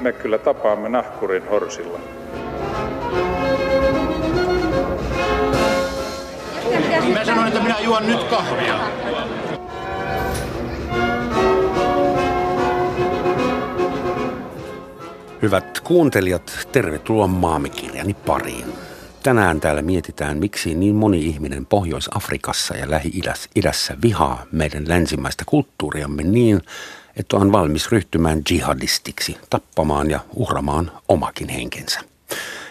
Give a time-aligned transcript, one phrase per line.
[0.00, 1.98] me kyllä tapaamme nahkurin horsilla.
[7.14, 8.80] Mä sanoin, että minä juon nyt kahvia.
[15.42, 18.64] Hyvät kuuntelijat, tervetuloa Maamikirjani pariin.
[19.22, 26.60] Tänään täällä mietitään, miksi niin moni ihminen Pohjois-Afrikassa ja Lähi-idässä vihaa meidän länsimaista kulttuuriamme niin,
[27.20, 32.00] että on valmis ryhtymään jihadistiksi, tappamaan ja uhramaan omakin henkensä.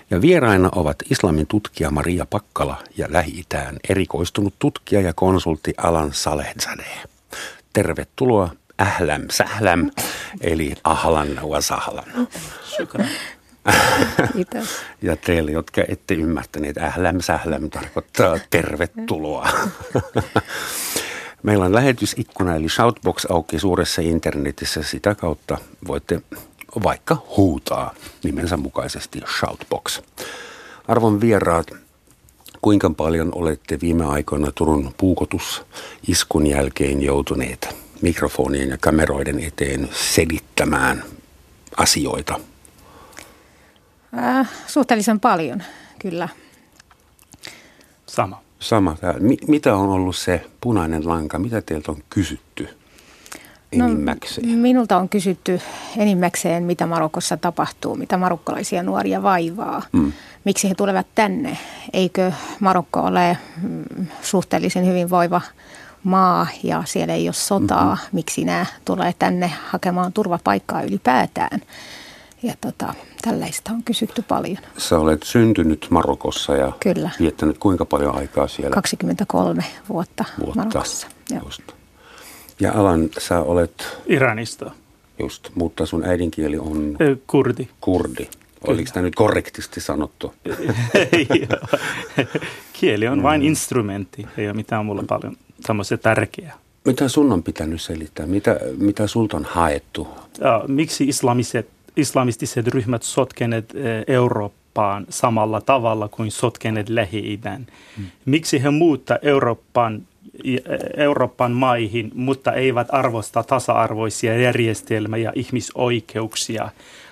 [0.10, 7.08] Ja vieraina ovat islamin tutkija Maria Pakkala ja Lähi-Itään erikoistunut tutkija ja konsultti Alan Salehzadeh.
[7.74, 8.50] Tervetuloa
[8.82, 9.92] ähläm sähläm,
[10.42, 12.28] eli ahlan wa sahlan.
[14.34, 14.70] Kiitos.
[15.02, 19.50] Ja teille, jotka ette ymmärtäneet, ähläm sähläm tarkoittaa tervetuloa.
[21.44, 24.84] Meillä on lähetysikkuna eli Shoutbox auki suuressa internetissä.
[24.84, 26.22] Sitä kautta voitte
[26.84, 30.02] vaikka huutaa nimensä mukaisesti Shoutbox.
[30.88, 31.68] Arvon vieraat,
[32.62, 41.04] kuinka paljon olette viime aikoina Turun puukotusiskun jälkeen joutuneet mikrofonien ja kameroiden eteen selittämään
[41.78, 42.40] asioita?
[44.18, 45.64] Äh, suhteellisen paljon,
[46.00, 46.30] kyllä.
[48.06, 48.49] Sama.
[48.60, 48.96] Sama.
[49.48, 51.40] Mitä on ollut se punainen lanka?
[51.40, 52.70] Mitä teiltä on kysytty
[53.72, 54.52] enimmäkseen?
[54.52, 55.62] No, minulta on kysytty
[55.98, 59.82] enimmäkseen, mitä Marokossa tapahtuu, mitä marokkalaisia nuoria vaivaa.
[59.92, 60.12] Mm.
[60.44, 61.58] Miksi he tulevat tänne?
[61.94, 65.42] Eikö Marokko ole mm, suhteellisen hyvinvoiva
[66.04, 67.96] maa ja siellä ei ole sotaa?
[67.96, 68.10] Mm-hmm.
[68.12, 71.62] Miksi nämä tulee tänne hakemaan turvapaikkaa ylipäätään?
[72.44, 74.58] Ja tota, tällaista on kysytty paljon.
[74.78, 77.10] Sä olet syntynyt Marokossa ja Kyllä.
[77.20, 78.74] viettänyt kuinka paljon aikaa siellä?
[78.74, 80.56] 23 vuotta, vuotta.
[80.56, 81.08] Marokossa.
[81.44, 81.62] Just.
[82.60, 83.98] Ja Alan, sä olet...
[84.08, 84.72] Iranista.
[85.20, 86.98] Just, mutta sun äidinkieli on...
[87.28, 87.68] Kurdi.
[87.82, 88.28] Kurdi.
[88.68, 90.34] Oliko tämä nyt korrektisti sanottu?
[92.74, 95.38] Kieli on vain instrumentti, ei ole mitään mulle paljon
[95.68, 96.58] tämmöisiä tärkeää.
[96.86, 98.26] Mitä sun on pitänyt selittää?
[98.26, 100.08] Mitä, mitä sulta on haettu?
[100.42, 107.68] Ja, miksi islamiset islamistiset ryhmät sotkeneet eh, Eurooppaan samalla tavalla kuin sotkeneet Lähi-idän.
[107.98, 108.06] Hmm.
[108.26, 110.02] Miksi he muuttaa Euroopan,
[110.44, 110.62] eh,
[110.98, 116.70] Euroopan maihin, mutta eivät arvosta tasa-arvoisia järjestelmiä ja ihmisoikeuksia?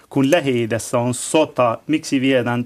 [0.10, 2.66] Kun lähi on sota, miksi viedään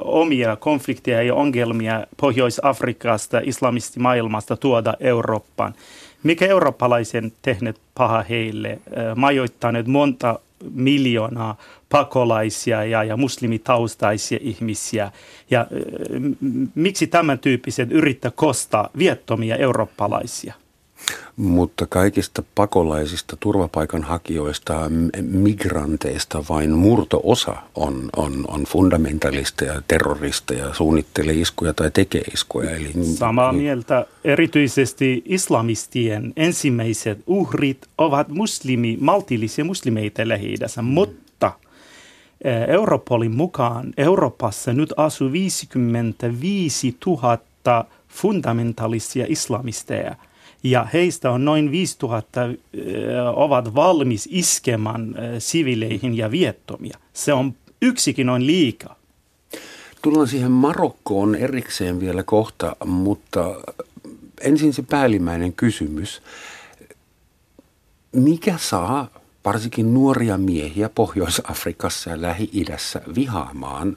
[0.00, 5.74] omia konflikteja ja ongelmia Pohjois-Afrikasta, islamistimaailmasta tuoda Eurooppaan?
[6.22, 8.68] Mikä eurooppalaisen tehnyt paha heille?
[8.68, 8.80] Eh,
[9.16, 10.38] majoittaneet monta
[10.70, 11.56] miljoonaa
[11.88, 15.12] pakolaisia ja, ja muslimitaustaisia ihmisiä.
[15.50, 15.66] Ja
[16.74, 20.54] miksi tämän tyyppiset yrittää kostaa viettomia eurooppalaisia?
[21.36, 24.90] Mutta kaikista pakolaisista, turvapaikanhakijoista,
[25.22, 32.70] migranteista vain murto-osa on, on, on fundamentalisteja, terroristeja, suunnittelee iskuja tai tekee iskuja.
[32.70, 34.06] Eli, Samaa niin, mieltä.
[34.24, 40.84] Erityisesti islamistien ensimmäiset uhrit ovat muslimi, maltillisia muslimeita lähi mm.
[40.84, 41.52] mutta
[42.44, 47.38] eh, Europolin mukaan Euroopassa nyt asuu 55 000
[48.08, 50.16] fundamentalisia islamisteja–
[50.62, 52.40] ja heistä on noin 5000
[53.34, 56.98] ovat valmis iskemään sivileihin ja viettomia.
[57.12, 58.96] Se on yksikin on liikaa.
[60.02, 63.60] Tullaan siihen Marokkoon erikseen vielä kohta, mutta
[64.40, 66.22] ensin se päällimmäinen kysymys.
[68.12, 69.08] Mikä saa
[69.44, 73.96] varsinkin nuoria miehiä Pohjois-Afrikassa ja Lähi-idässä vihaamaan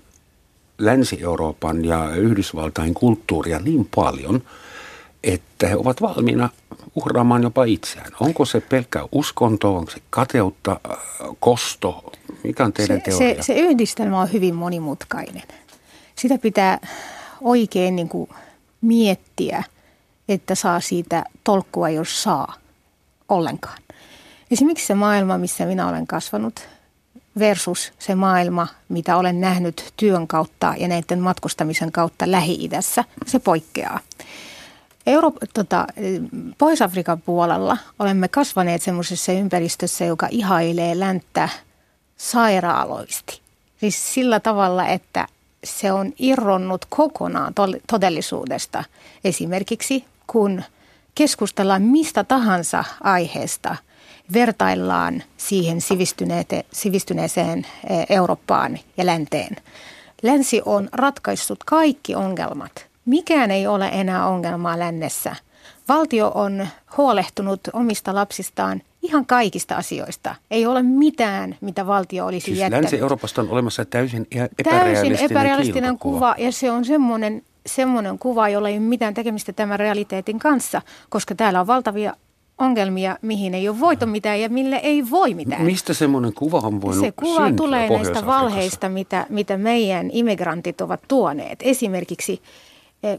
[0.78, 4.42] Länsi-Euroopan ja Yhdysvaltain kulttuuria niin paljon–
[5.24, 6.50] että he ovat valmiina
[6.96, 8.12] uhraamaan jopa itseään.
[8.20, 10.98] Onko se pelkkä uskonto, onko se kateutta, äh,
[11.40, 12.12] kosto?
[12.44, 13.44] Mikä on teidän se, teoria?
[13.44, 15.44] Se, se yhdistelmä on hyvin monimutkainen.
[16.16, 16.80] Sitä pitää
[17.42, 18.30] oikein niin kuin
[18.82, 19.64] miettiä,
[20.30, 22.54] että saa siitä tolkkua, jos saa
[23.30, 23.78] ollenkaan.
[24.52, 26.68] Esimerkiksi se maailma, missä minä olen kasvanut,
[27.40, 34.00] versus se maailma, mitä olen nähnyt työn kautta ja näiden matkustamisen kautta Lähi-idässä, se poikkeaa.
[35.08, 35.88] Euro, tota,
[36.58, 41.50] Pohjois-Afrikan puolella olemme kasvaneet semmoisessa ympäristössä, joka ihailee länttä
[42.18, 43.42] sairaaloisti.
[43.78, 45.28] Siis sillä tavalla, että
[45.64, 47.54] se on irronnut kokonaan
[47.88, 48.84] todellisuudesta.
[49.24, 50.64] Esimerkiksi kun
[51.16, 53.76] keskustellaan mistä tahansa aiheesta,
[54.34, 55.80] vertaillaan siihen
[56.72, 59.56] sivistyneeseen e, Eurooppaan ja länteen.
[60.22, 62.72] Länsi on ratkaissut kaikki ongelmat–
[63.06, 65.36] Mikään ei ole enää ongelmaa lännessä.
[65.90, 66.68] Valtio on
[66.98, 70.36] huolehtunut omista lapsistaan Ihan kaikista asioista.
[70.52, 72.84] Ei ole mitään, mitä valtio olisi siis jättänyt.
[72.84, 78.70] Länsi-Euroopasta on olemassa täysin epärealistinen, täysin epärealistinen kuva ja se on semmoinen, semmoinen kuva, jolla
[78.70, 82.14] ei ole mitään tekemistä tämän realiteetin kanssa, koska täällä on valtavia
[82.58, 85.62] ongelmia, mihin ei ole voitu mitään ja mille ei voi mitään.
[85.62, 91.02] Mistä semmoinen kuva on voinut Se kuva tulee näistä valheista, mitä, mitä meidän immigrantit ovat
[91.08, 91.60] tuoneet.
[91.62, 92.42] Esimerkiksi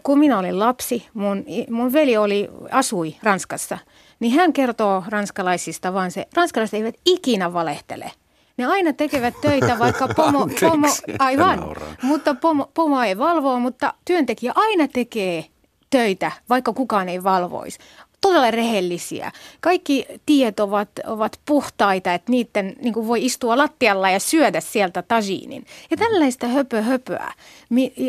[0.03, 3.79] kun minä olin lapsi, mun, mun veli oli, asui Ranskassa,
[4.21, 8.13] niin hän kertoo ranskalaisista, vaan se, ranskalaiset eivät ikinä valehtele.
[8.57, 10.89] Ne aina tekevät töitä, vaikka pomo, pomo
[11.19, 11.61] aivan,
[12.03, 15.45] mutta pomo, pomo ei valvoa, mutta työntekijä aina tekee
[15.91, 17.79] töitä, vaikka kukaan ei valvoisi
[18.25, 19.33] todella rehellisiä.
[19.61, 25.65] Kaikki tiet ovat, ovat puhtaita, että niiden niin voi istua lattialla ja syödä sieltä tajiinin.
[25.91, 27.33] Ja tällaista höpö höpöä,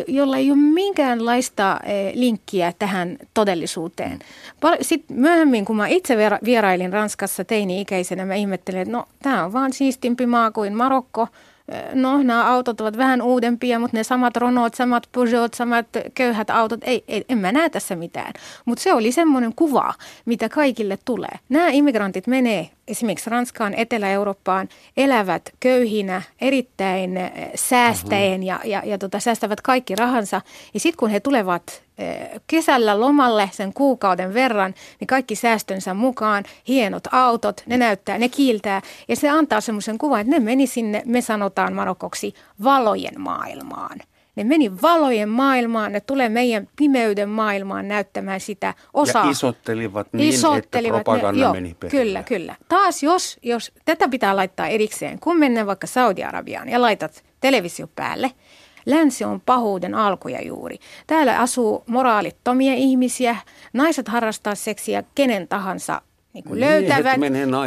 [0.08, 4.20] jolla ei ole minkäänlaista eh, linkkiä tähän todellisuuteen.
[4.82, 9.74] Sitten myöhemmin, kun mä itse vierailin Ranskassa teini-ikäisenä, mä ihmettelin, että no tämä on vaan
[9.74, 11.28] siistimpi maa kuin Marokko–
[11.94, 16.80] no nämä autot ovat vähän uudempia, mutta ne samat Renault, samat Peugeot, samat köyhät autot,
[16.84, 18.34] ei, ei en mä näe tässä mitään.
[18.66, 19.94] Mutta se oli semmoinen kuva,
[20.26, 21.40] mitä kaikille tulee.
[21.50, 29.20] Nämä immigrantit menee esimerkiksi Ranskaan, Etelä-Eurooppaan, elävät köyhinä, erittäin eh, säästäen ja, ja, ja tota,
[29.20, 30.42] säästävät kaikki rahansa.
[30.74, 36.44] Ja sitten kun he tulevat eh, kesällä lomalle sen kuukauden verran, niin kaikki säästönsä mukaan,
[36.68, 38.82] hienot autot, ne näyttää, ne kiiltää.
[39.08, 42.34] Ja se antaa semmoisen kuvan, että ne meni sinne, me sanotaan Marokoksi,
[42.64, 44.00] valojen maailmaan–
[44.36, 49.26] ne meni valojen maailmaan, ne tulee meidän pimeyden maailmaan näyttämään sitä osaa.
[49.26, 52.04] Ja isottelivat niin, isottelivat, että propaganda ne, joo, meni perille.
[52.04, 52.56] Kyllä, kyllä.
[52.70, 58.32] Taas jos, jos, tätä pitää laittaa erikseen, kun mennään vaikka Saudi-Arabiaan ja laitat televisio päälle,
[58.86, 60.80] Länsi on pahuuden alkuja juuri.
[61.08, 63.36] Täällä asuu moraalittomia ihmisiä,
[63.74, 66.02] naiset harrastaa seksiä kenen tahansa
[66.34, 67.20] niin kuin löytävät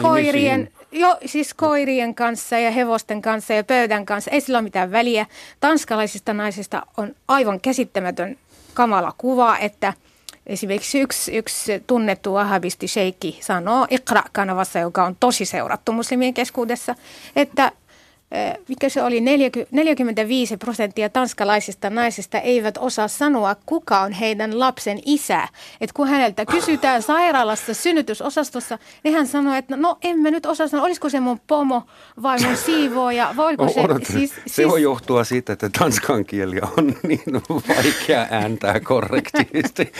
[0.02, 4.30] koirien, jo, siis koirien kanssa ja hevosten kanssa ja pöydän kanssa.
[4.30, 5.26] Ei sillä ole mitään väliä.
[5.60, 8.36] Tanskalaisista naisista on aivan käsittämätön
[8.74, 9.92] kamala kuva, että
[10.46, 16.94] esimerkiksi yksi, yksi tunnettu wahabisti sheikki sanoo Iqra-kanavassa, joka on tosi seurattu muslimien keskuudessa,
[17.36, 17.72] että
[18.68, 25.48] mikä se oli, 45 prosenttia tanskalaisista naisista eivät osaa sanoa, kuka on heidän lapsen isä.
[25.80, 30.68] Et kun häneltä kysytään sairaalassa synnytysosastossa, niin hän sanoo, että no en mä nyt osaa
[30.68, 31.82] sanoa, olisiko se mun pomo
[32.22, 33.34] vai mun siivooja.
[33.36, 34.68] Voiko se, Odota, siis, se siis...
[34.68, 39.92] voi johtua siitä, että tanskan kieli on niin vaikea ääntää korrektisti.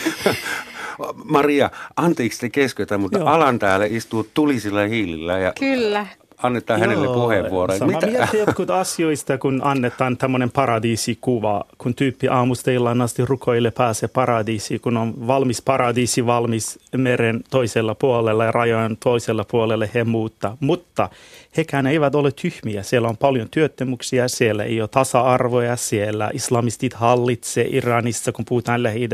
[1.25, 3.29] Maria, anteeksi te keskeytä, mutta Joo.
[3.29, 5.39] Alan täällä istuu tulisilla hiilillä.
[5.39, 6.07] Ja Kyllä
[6.43, 7.79] annetaan Joo, hänelle puheenvuoro.
[7.79, 8.07] Sama Mitä?
[8.07, 14.81] mieltä jotkut asioista, kun annetaan tämmöinen paradiisikuva, kun tyyppi aamusta illan asti rukoille pääsee paradiisiin,
[14.81, 20.57] kun on valmis paradiisi valmis meren toisella puolella ja rajojen toisella puolella he muuttaa.
[20.61, 21.09] Mutta
[21.57, 22.83] hekään eivät ole tyhmiä.
[22.83, 29.09] Siellä on paljon työttömyyksiä, siellä ei ole tasa-arvoja, siellä islamistit hallitsee Iranissa, kun puhutaan lähi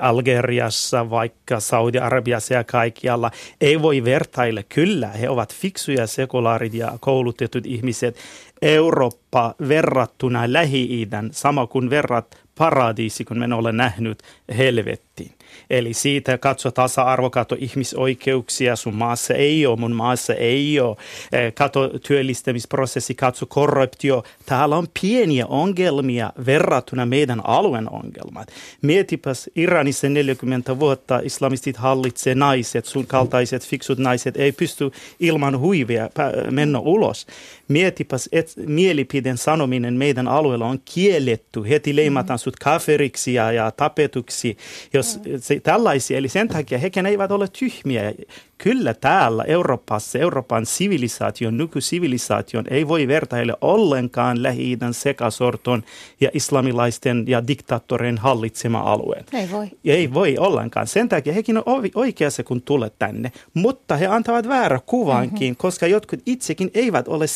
[0.00, 3.30] Algeriassa, vaikka Saudi-Arabiassa ja kaikkialla.
[3.60, 4.62] Ei voi vertailla.
[4.62, 8.16] Kyllä, he ovat fiksuja, sekulaarit ja koulutetut ihmiset.
[8.62, 14.22] Eurooppa verrattuna Lähi-idän, sama kuin verrat paradiisi, kun me olen nähnyt
[14.56, 15.32] helvettiin.
[15.70, 20.96] Eli siitä katso tasa-arvo, katso ihmisoikeuksia, sun maassa ei ole, mun maassa ei ole.
[21.32, 24.24] Eh, katso työllistämisprosessi, katso korruptio.
[24.46, 28.48] Täällä on pieniä ongelmia verrattuna meidän alueen ongelmat.
[28.82, 36.10] Mietipäs Iranissa 40 vuotta islamistit hallitsee naiset, sun kaltaiset fiksut naiset ei pysty ilman huivia
[36.50, 37.26] mennä ulos.
[37.68, 41.68] Mietipäs, että mielipiden sanominen meidän alueella on kielletty.
[41.68, 44.56] Heti leimataan sut kaferiksi ja, ja tapetuksi,
[44.92, 46.18] jos se, tällaisia.
[46.18, 48.12] Eli sen takia hekään eivät ole tyhmiä
[48.62, 55.82] kyllä täällä Euroopassa, Euroopan sivilisaation, nykysivilisaation ei voi vertailla ollenkaan lähi sekasorton
[56.20, 59.24] ja islamilaisten ja diktaattorien hallitsema alueen.
[59.32, 59.66] Ei voi.
[59.84, 60.86] Ei voi ollenkaan.
[60.86, 61.64] Sen takia hekin on
[61.94, 63.32] oikeassa, kun tulee tänne.
[63.54, 65.56] Mutta he antavat väärä kuvankin, mm-hmm.
[65.56, 67.26] koska jotkut itsekin eivät ole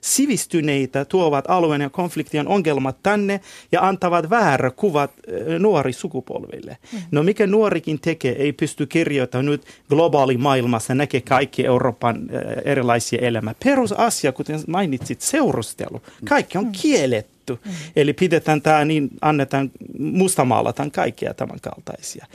[0.00, 3.40] sivistyneitä, tuovat alueen ja konfliktien ongelmat tänne
[3.72, 5.10] ja antavat väärä kuvat
[5.58, 6.76] nuori sukupolville.
[6.82, 7.08] Mm-hmm.
[7.10, 12.28] No mikä nuorikin tekee, ei pysty kirjoittamaan nyt globaali maailma maailmassa näkee kaikki Euroopan
[12.64, 13.54] erilaisia elämää.
[13.64, 16.02] Perusasia, kuten mainitsit, seurustelu.
[16.28, 16.72] Kaikki on mm.
[16.72, 17.58] kielletty.
[17.64, 17.72] Mm.
[17.96, 22.26] Eli pidetään tämä niin, annetaan, mustamaalataan kaikkia tämän kaltaisia.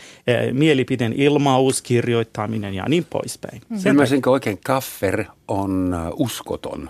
[0.52, 3.62] Mielipiden ilmaus, kirjoittaminen ja niin poispäin.
[3.70, 3.78] Mm.
[3.86, 6.90] Ymmärsinkö oikein, kaffer on uskoton?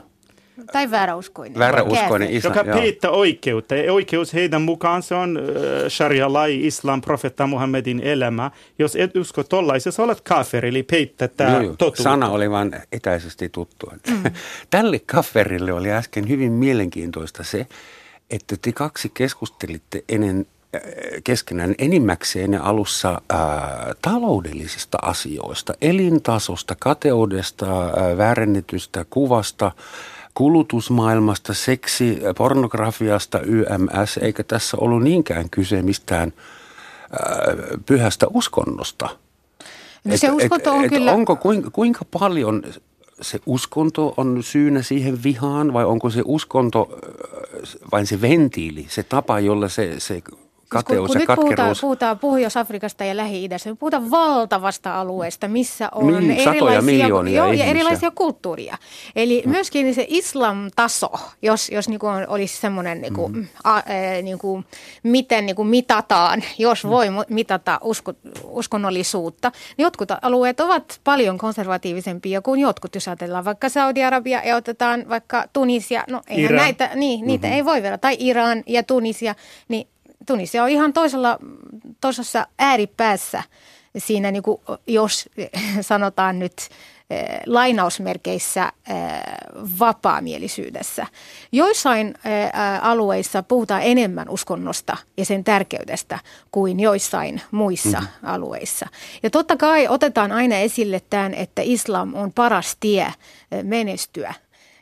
[0.71, 1.59] Tai vääräuskoinen.
[1.59, 2.57] Vääräuskoinen islam.
[2.57, 2.79] joka joo.
[2.79, 3.75] peittää oikeutta.
[3.75, 5.43] Ja oikeus heidän mukaan se on äh,
[5.89, 8.51] sharia-lai, islam, profetta Muhammedin elämä.
[8.79, 11.75] Jos et usko tollaisen, sä olet kafir, eli peittää tämä joo.
[11.77, 12.03] totuus.
[12.03, 13.91] Sana oli vain etäisesti tuttu.
[14.07, 14.24] Mm.
[14.69, 17.67] Tälle kafferille oli äsken hyvin mielenkiintoista se,
[18.29, 20.45] että te kaksi keskustelitte ennen
[21.24, 29.71] keskenään enimmäkseen ja alussa ää, taloudellisista asioista, elintasosta, kateudesta, ää, väärennetystä kuvasta,
[30.38, 36.34] kulutusmaailmasta, seksi, pornografiasta, YMS, eikä tässä ollut niinkään kyse mistään
[37.12, 39.10] ää, pyhästä uskonnosta.
[40.03, 41.12] No se uskonto on kyllä...
[41.12, 42.63] Onko kuinka, kuinka paljon
[43.22, 49.03] se uskonto on syynä siihen vihaan vai onko se uskonto äh, vain se ventiili, se
[49.03, 50.22] tapa, jolla se, se
[50.69, 51.81] kateus Siis kun, ja kun nyt puhutaan, katkeruus...
[51.81, 57.51] puhutaan Pohjois-Afrikasta ja Lähi-idästä, me puhutaan valtavasta alueesta, missä on Niin, satoja erilaisia, miljoonia joo,
[57.51, 58.77] ja erilaisia kulttuuria.
[59.15, 59.51] Eli mm.
[59.51, 63.47] myöskin se islam-taso, jos, jos niin kuin olisi semmoinen, niin kuin, mm.
[63.63, 64.65] a, e, niin kuin,
[65.03, 66.89] miten niin kuin mitataan, jos Mm.
[66.89, 72.95] voi mitata usko, uskonnollisuutta, niin jotkut alueet ovat paljon konservatiivisempia kuin jotkut.
[72.95, 76.57] Jos ajatellaan vaikka Saudi-Arabia ja otetaan vaikka Tunisia, no eihän Iran.
[76.57, 77.55] näitä, niin, niitä mm-hmm.
[77.55, 79.36] ei voi verrata, tai Iran ja Tunisia,
[79.67, 79.88] niin
[80.25, 81.39] Tunisia on ihan toisella,
[82.01, 83.43] toisessa ääripäässä
[83.97, 85.29] siinä, niin kuin, jos
[85.81, 86.53] sanotaan nyt
[87.09, 88.95] eh, lainausmerkeissä eh,
[89.79, 91.07] vapaamielisyydessä.
[91.51, 96.19] Joissain eh, alueissa puhutaan enemmän uskonnosta ja sen tärkeydestä
[96.51, 98.07] kuin joissain muissa mm.
[98.24, 98.88] alueissa.
[99.24, 103.13] Ja totta kai otetaan aina esille tämän, että islam on paras tie
[103.63, 104.33] menestyä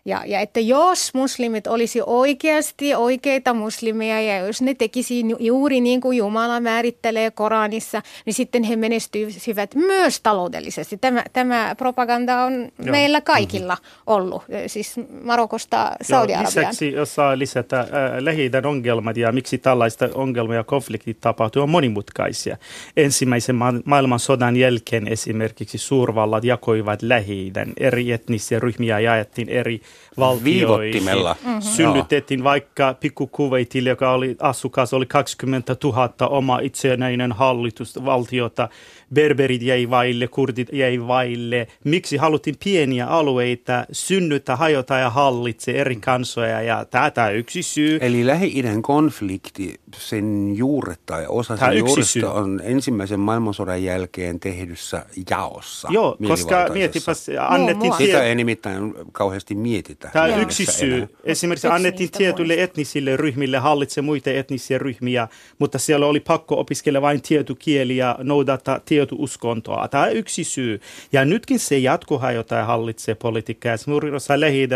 [0.06, 5.82] ja, ja että jos muslimit olisi oikeasti oikeita muslimeja ja jos ne tekisi ju- juuri
[5.82, 10.98] niin kuin Jumala määrittelee Koranissa, niin sitten he menestyisivät myös taloudellisesti.
[10.98, 12.92] Tämä, tämä propaganda on Joo.
[12.92, 16.46] meillä kaikilla ollut, siis Marokosta Saudi-Arabiaan.
[16.46, 17.88] lisäksi, jos saa lisätä äh,
[18.20, 22.58] lähi ongelmat ja miksi tällaista ongelmia ja konfliktit tapahtuu, on monimutkaisia.
[22.98, 29.82] Ensimmäisen ma- maailmansodan jälkeen esimerkiksi suurvallat jakoivat lähi eri etnisiä ryhmiä jaettiin eri
[30.18, 31.04] valtioihin.
[31.44, 31.60] Mhm.
[31.60, 38.70] Synnytettiin vaikka pikkukuveitille, joka oli asukas, oli 20 000 oma itsenäinen hallitus, valtiota.
[39.14, 41.68] Berberit jäi vaille, kurdit jäi vaille.
[41.84, 47.98] Miksi haluttiin pieniä alueita synnyttää, hajota ja hallitse eri kansoja ja tätä yksi syy.
[48.02, 55.88] Eli Lähi-idän konflikti, sen juuret tai osa sen juuresta on ensimmäisen maailmansodan jälkeen tehdyssä jaossa.
[55.92, 56.74] Joo, koska mielivaltaisessa.
[56.74, 58.06] mietipäs, annettiin muassa.
[58.06, 60.10] Sitä ei nimittäin kauheasti mietitä.
[60.14, 60.96] Tämä on yksi syy.
[60.96, 61.08] enää.
[61.24, 62.64] Esimerkiksi Yksi annettiin tietyille muista.
[62.64, 65.28] etnisille ryhmille hallitse muita etnisiä ryhmiä,
[65.60, 69.88] mutta siellä oli pakko opiskella vain tietty kieli ja noudattaa tietty uskontoa.
[69.88, 70.82] Tämä on yksi syy.
[71.12, 73.78] Ja nytkin se jatkuhaa, jota hallitsee politiikkaa.
[73.78, 74.68] Suurin osa lähi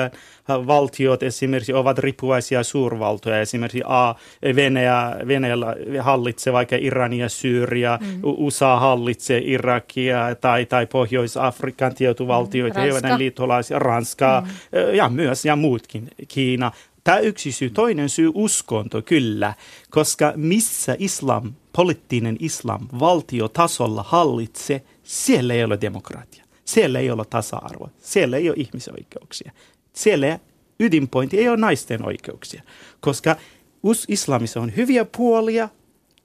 [0.48, 3.42] valtiot esimerkiksi ovat riippuvaisia suurvaltoja.
[3.42, 4.16] Esimerkiksi A,
[4.56, 8.20] Venäjä, Venäjällä hallitsee vaikka Irania, Syyria, mm.
[8.24, 13.18] USA hallitsee Irakia tai, tai Pohjois-Afrikan tietty valtioita, Mm, mm, Ranska.
[13.18, 14.96] liittolaisia, Ranskaa mm.
[14.96, 16.72] ja myös ja muutkin, Kiina.
[17.04, 17.70] Tämä yksi syy.
[17.70, 19.54] Toinen syy uskonto, kyllä,
[19.90, 26.46] koska missä islam, poliittinen islam valtiotasolla hallitsee, siellä ei ole demokratia.
[26.66, 27.90] Siellä ei ole tasa-arvoa.
[27.98, 29.52] Siellä ei ole ihmisoikeuksia.
[29.94, 30.40] Siellä
[30.80, 32.64] ydinpointi ei ole naisten oikeuksia,
[33.00, 33.36] koska
[33.84, 35.70] us- islamissa on hyviä puolia,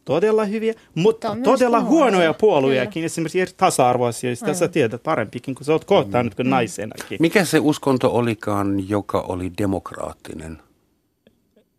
[0.05, 1.91] todella hyviä, mutta todella huonoja.
[1.91, 4.55] huonoja puoluejakin, esimerkiksi eri tasa-arvoasioista.
[4.55, 7.19] Sä tiedät parempikin, kun sä oot kohtaanut kuin naisenakin.
[7.21, 10.59] Mikä se uskonto olikaan, joka oli demokraattinen?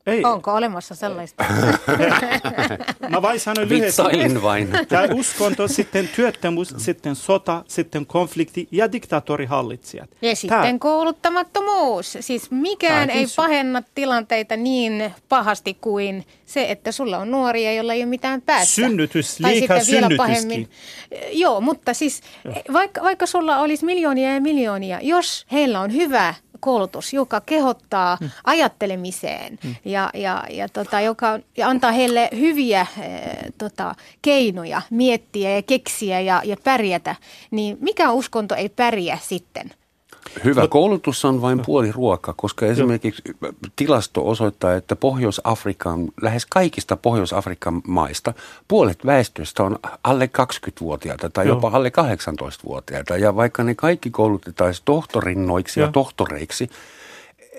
[0.06, 1.46] Ei, Onko olemassa sellaista?
[3.10, 4.04] mä vain sanoin lyhyesti.
[4.04, 4.70] Vitsailin vain.
[4.88, 10.10] Tämä uskonto, sitten työttömyys, sitten sota, sitten konflikti ja diktaattorihallitsijat.
[10.22, 12.18] Ja sitten kouluttamattomuus.
[12.20, 17.94] Siis mikään ei sy- pahenna tilanteita niin pahasti kuin se, että sulla on nuoria, joilla
[17.94, 18.76] ei ole mitään päässä.
[18.76, 20.18] Synnytys, Tai liika sitten vielä synnytyskin.
[20.18, 20.70] pahemmin.
[21.32, 22.22] Joo, mutta siis
[22.74, 28.30] vaikka, vaikka sulla olisi miljoonia ja miljoonia, jos heillä on hyvä koulutus, joka kehottaa Hmm.
[28.44, 33.20] ajattelemiseen ja, ja, ja, tota, joka, ja antaa heille hyviä eh,
[33.58, 37.16] tota, keinoja miettiä ja keksiä ja, ja pärjätä,
[37.52, 39.72] niin mikä uskonto ei pärjää sitten?
[40.44, 43.24] Hyvä koulutus on vain puoli ruokaa, koska esimerkiksi
[43.76, 48.34] tilasto osoittaa, että Pohjois-Afrikan, lähes kaikista Pohjois-Afrikan maista
[48.68, 51.56] puolet väestöstä on alle 20-vuotiaita tai Joo.
[51.56, 53.18] jopa alle 18-vuotiaita.
[53.18, 55.92] Ja vaikka ne kaikki koulutetaan tohtorinnoiksi ja Joo.
[55.92, 56.70] tohtoreiksi,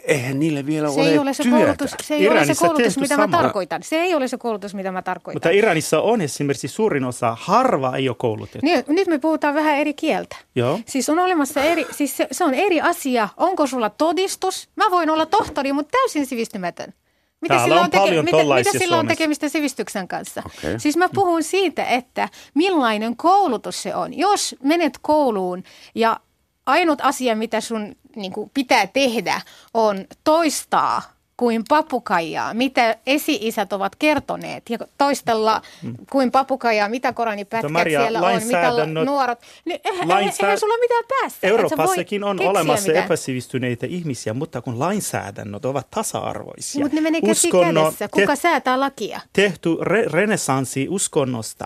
[0.06, 1.58] eihän niille vielä Se ole ei ole se työtä.
[1.58, 3.36] koulutus, se ei ole se Iranissa koulutus mitä mä sama.
[3.42, 3.82] tarkoitan.
[3.82, 5.36] Se ei ole se koulutus, mitä mä tarkoitan.
[5.36, 8.58] Mutta Iranissa on esimerkiksi suurin osa, harva ei ole koulutettu.
[8.62, 10.36] Niin, nyt me puhutaan vähän eri kieltä.
[10.54, 10.80] Joo.
[10.86, 13.28] Siis on olemassa eri, siis se, se on eri asia.
[13.36, 14.68] Onko sulla todistus?
[14.76, 16.92] Mä voin olla tohtori, mutta täysin sivistymätön.
[17.40, 20.42] Mitä Täällä sillä on paljon mitä, mitä sillä on tekemistä sivistyksen kanssa?
[20.46, 20.80] Okei.
[20.80, 24.18] Siis mä puhun siitä, että millainen koulutus se on.
[24.18, 25.62] Jos menet kouluun
[25.94, 26.20] ja
[26.66, 29.40] ainut asia, mitä sun niin kuin, pitää tehdä,
[29.74, 31.02] on toistaa
[31.36, 35.62] kuin papukaijaa, mitä esi-isät ovat kertoneet ja toistella
[36.10, 39.38] kuin papukaijaa, mitä koranipätkät Maria, siellä on, mitä nuorot.
[39.64, 41.46] Niin, eihän, lainsää- eihän sulla mitään päästä.
[41.46, 43.04] Euroopassakin on olemassa mitään.
[43.04, 46.80] epäsivistyneitä ihmisiä, mutta kun lainsäädännöt ovat tasa-arvoisia.
[46.82, 48.08] Mutta ne menee käsi kädessä.
[48.08, 49.20] Kuka te- säätää lakia?
[49.32, 51.64] tehty re- renesanssi uskonnosta.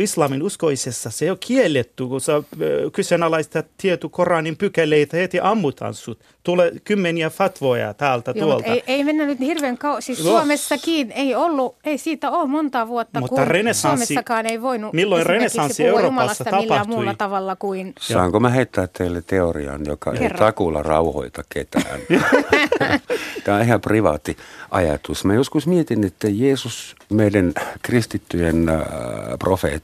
[0.00, 2.32] Islamin uskoisessa se on kielletty, kun sä
[2.92, 6.20] kyseenalaistat tietty Koranin pykäleitä, heti ammutaan sut.
[6.42, 8.66] Tulee kymmeniä fatvoja täältä Joo, tuolta.
[8.66, 10.02] ei, ei mennä nyt niin hirveän kauan.
[10.02, 10.30] Siis Joo.
[10.38, 15.26] Suomessakin ei ollut, ei siitä ole monta vuotta, Mutta kun renesanssi- Suomessakaan ei voinut milloin
[15.26, 16.86] renesanssi Euroopassa tapahtui?
[16.86, 17.92] muulla tavalla kuin...
[18.00, 20.38] Saanko mä heittää teille teorian, joka ei Kerro.
[20.38, 22.00] takulla rauhoita ketään?
[23.44, 24.36] Tämä on ihan privaatti
[24.70, 25.24] ajatus.
[25.24, 27.52] Mä joskus mietin, että Jeesus, meidän
[27.82, 28.76] kristittyjen äh,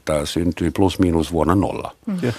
[0.07, 1.95] profeetta, syntyi plus miinus vuonna nolla.
[2.21, 2.33] Joo.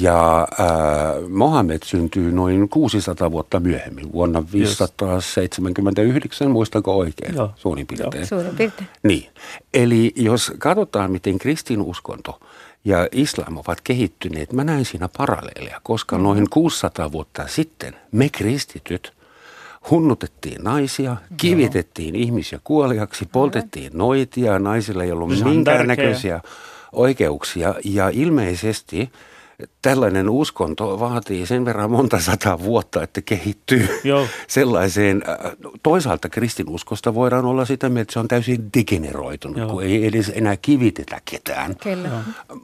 [0.00, 7.50] Ja äh, Mohammed syntyi noin 600 vuotta myöhemmin, vuonna 579, muistako oikein, Joo.
[7.56, 8.26] suurin piirtein.
[8.26, 8.88] Suurin piirtein.
[9.02, 9.26] Niin,
[9.74, 12.40] eli jos katsotaan, miten kristinuskonto
[12.84, 19.12] ja islam ovat kehittyneet, mä näen siinä paralleelia, koska noin 600 vuotta sitten me kristityt
[19.90, 26.40] hunnutettiin naisia, kivitettiin ihmisiä kuoliaksi, poltettiin noitia, naisilla ei ollut minkäännäköisiä
[26.92, 27.74] oikeuksia.
[27.84, 29.10] Ja ilmeisesti
[29.82, 34.26] tällainen uskonto vaatii sen verran monta sataa vuotta, että kehittyy Joo.
[34.48, 35.22] sellaiseen.
[35.28, 39.68] äh, Toisaalta kristinuskosta voidaan olla sitä mieltä, että se on täysin degeneroitunut, Joo.
[39.68, 41.76] kun ei edes enää kivitetä ketään.
[41.76, 42.08] Kyllä.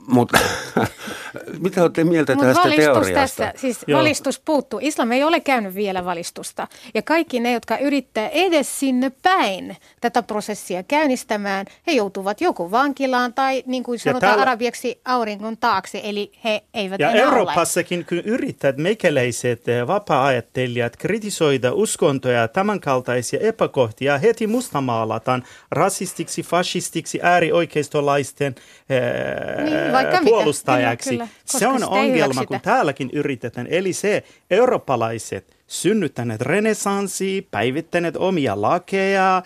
[0.07, 0.39] Mutta
[1.65, 3.15] mitä olette mieltä Mutta tästä valistus teoriasta?
[3.21, 3.99] tässä, siis Joo.
[4.01, 4.79] valistus puuttuu.
[4.83, 6.69] Islam ei ole käynyt vielä valistusta.
[6.95, 13.35] Ja kaikki ne, jotka yrittää edes sinne päin tätä prosessia käynnistämään, he joutuvat joko vankilaan
[13.35, 17.29] tai niin kuin sanotaan täällä- arabiaksi auringon taakse, eli he eivät Ja enää ole.
[17.29, 27.21] Euroopassakin, kun yrittävät meikäläiset eh, vapaa-ajattelijat kritisoida uskontoja ja tämänkaltaisia epäkohtia, heti mustamaalataan rasistiksi, fasistiksi,
[27.23, 28.55] äärioikeistolaisten
[28.91, 30.25] eh, Niin, vaikka mitä.
[30.31, 31.11] puolustajaksi.
[31.11, 33.67] Kyllä, kyllä, se on ongelma, kun täälläkin yritetään.
[33.71, 39.43] Eli se, eurooppalaiset synnyttäneet renesanssi, päivittäneet omia lakeja,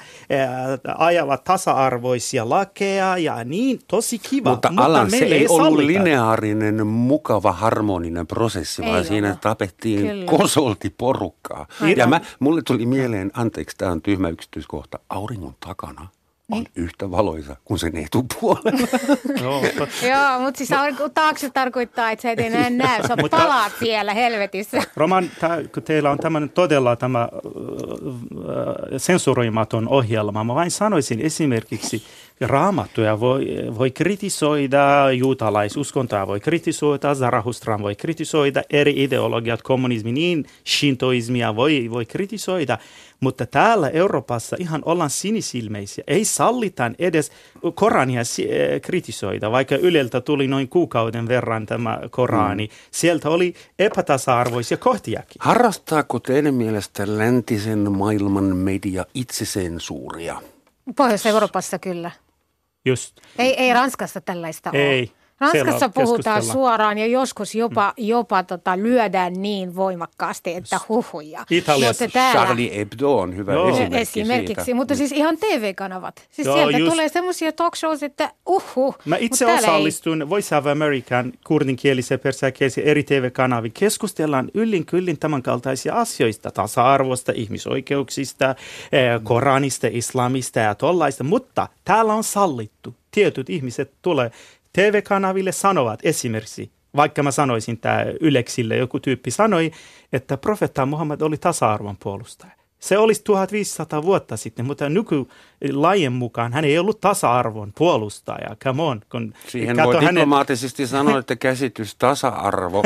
[0.99, 4.51] ajavat tasa-arvoisia lakeja ja niin, tosi kiva.
[4.51, 5.87] Mutta Alan, se meille ei ollut sallita.
[5.87, 9.41] lineaarinen, mukava, harmoninen prosessi, Ei vaan siinä ollut.
[9.41, 10.27] tapettiin Kyllä.
[10.27, 11.67] kosolti porukkaa.
[11.81, 11.97] Aivan.
[11.99, 16.09] Ja mä, mulle tuli mieleen, anteeksi, tämä on tyhmä yksityiskohta, auringon takana
[16.53, 16.67] on Niin.
[16.77, 18.89] yhtä valoisa kuin sen etupuolella.
[20.11, 20.71] Joo, mutta siis
[21.15, 24.83] taakse tarkoittaa, että sä et enää näe, sä Mutta- palaat siellä helvetissä.
[24.97, 27.29] Roman, tää, kun teillä on tämmöinen todella tämä äh,
[28.97, 32.03] sensuroimaton ohjelma, mä vain sanoisin esimerkiksi,
[32.41, 33.47] raamattuja voi,
[33.79, 42.07] voi kritisoida, juutalaisuskontoa voi kritisoida, Zarahustran voi kritisoida, eri ideologiat, kommunismi, niin shintoismia voi, voi
[42.07, 42.79] kritisoida,
[43.21, 46.05] mutta täällä Euroopassa ihan ollaan sinisilmeisiä.
[46.07, 47.33] Ei sallitaan edes
[47.75, 52.67] Korania eh, kritisoida, vaikka Yleltä tuli noin kuukauden verran tämä Korani.
[52.67, 52.73] Mm.
[52.91, 55.37] Sieltä oli epätasa-arvoisia kohtiakin.
[55.39, 60.41] Harrastaako teidän mielestä läntisen maailman media itsesensuuria?
[60.97, 62.11] Pohjois-Euroopassa kyllä.
[62.85, 63.17] Just.
[63.39, 65.01] Ei, ei Ranskassa tällaista Ei.
[65.01, 65.19] ole.
[65.41, 71.45] Ranskassa puhutaan suoraan ja joskus jopa, jopa tota, lyödään niin voimakkaasti, että huhuja.
[71.51, 73.69] Italiassa Mutta täällä, Charlie Hebdo on hyvä Joo.
[73.69, 74.77] esimerkki Esimerkiksi, siitä.
[74.77, 76.29] mutta siis ihan TV-kanavat.
[76.31, 76.93] Siis Joo, sieltä just.
[76.93, 78.95] tulee semmoisia talk shows, että uhu.
[79.05, 83.73] Mä itse osallistun Voice of American kurdinkielisen persiakielisen eri TV-kanavin.
[83.73, 88.55] Keskustellaan yllin kyllin tämänkaltaisia asioista, tasa-arvosta, ihmisoikeuksista,
[88.93, 92.95] eh, Koranista, islamista ja tollaista, mutta täällä on sallittu.
[93.11, 94.31] Tietyt ihmiset tulee
[94.73, 99.71] TV-kanaville sanovat esimerkiksi, vaikka mä sanoisin tämä Yleksille, joku tyyppi sanoi,
[100.13, 102.58] että profetta Muhammad oli tasa-arvon puolustaja.
[102.81, 108.57] Se olisi 1500 vuotta sitten, mutta nykylajien mukaan hän ei ollut tasa-arvon puolustaja.
[108.65, 109.01] Come on.
[109.11, 112.83] Kun Siihen kato voi hänen- diplomaattisesti sanoa, että käsitys tasa-arvo,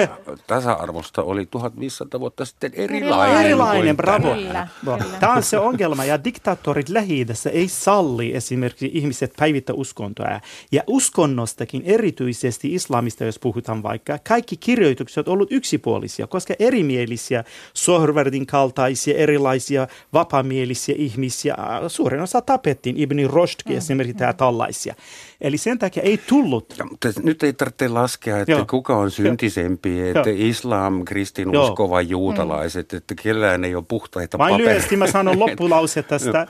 [0.46, 3.44] tasa-arvosta oli 1500 vuotta sitten erilainen.
[3.44, 4.34] Erilainen, bravo.
[4.34, 5.04] Kyllä, kyllä.
[5.20, 10.40] Tämä on se ongelma ja diktaattorit lähi ei salli esimerkiksi ihmiset päivittää uskontoa.
[10.72, 18.46] Ja uskonnostakin erityisesti islamista, jos puhutaan vaikka, kaikki kirjoitukset ovat ollut yksipuolisia, koska erimielisiä Sohorverdin
[18.46, 21.54] kaltaisia erilaisia ja vapamielisiä ihmisiä.
[21.88, 23.78] Suurin osa tapettiin, Ibn Rushdkin mm.
[23.78, 24.36] esimerkiksi mm.
[24.36, 24.94] tällaisia.
[25.40, 26.74] Eli sen takia ei tullut.
[26.78, 28.66] Ja, mutta nyt ei tarvitse laskea, että Joo.
[28.70, 30.08] kuka on syntisempi, Joo.
[30.08, 32.96] että islam, kristinusko vai juutalaiset, mm.
[32.96, 34.70] että kellään ei ole puhtaita Vain papereita.
[34.70, 36.46] lyhyesti mä sanon loppulause tästä.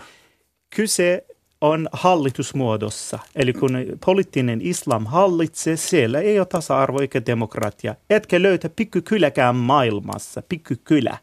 [0.76, 1.24] Kyse
[1.62, 3.18] on hallitusmuodossa.
[3.36, 3.70] Eli kun
[4.04, 7.94] poliittinen islam hallitsee, siellä ei ole tasa-arvo eikä demokratia.
[8.10, 11.18] Etkä löytä pikkukyläkään maailmassa, pikkukylä,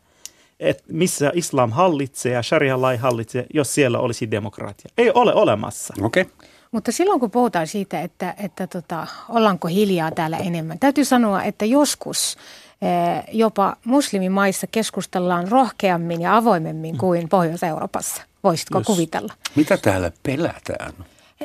[0.60, 4.92] et missä islam hallitsee ja sharia-lai hallitsee, jos siellä olisi demokratia.
[4.98, 5.94] Ei ole olemassa.
[6.02, 6.22] Okei.
[6.22, 6.50] Okay.
[6.72, 11.66] Mutta silloin kun puhutaan siitä, että, että tota, ollaanko hiljaa täällä enemmän, täytyy sanoa, että
[11.66, 12.38] joskus
[12.82, 18.24] eh, jopa muslimimaissa keskustellaan rohkeammin ja avoimemmin kuin Pohjois-Euroopassa.
[18.44, 18.88] Voisitko Just.
[18.88, 19.34] kuvitella?
[19.56, 20.94] Mitä täällä pelätään?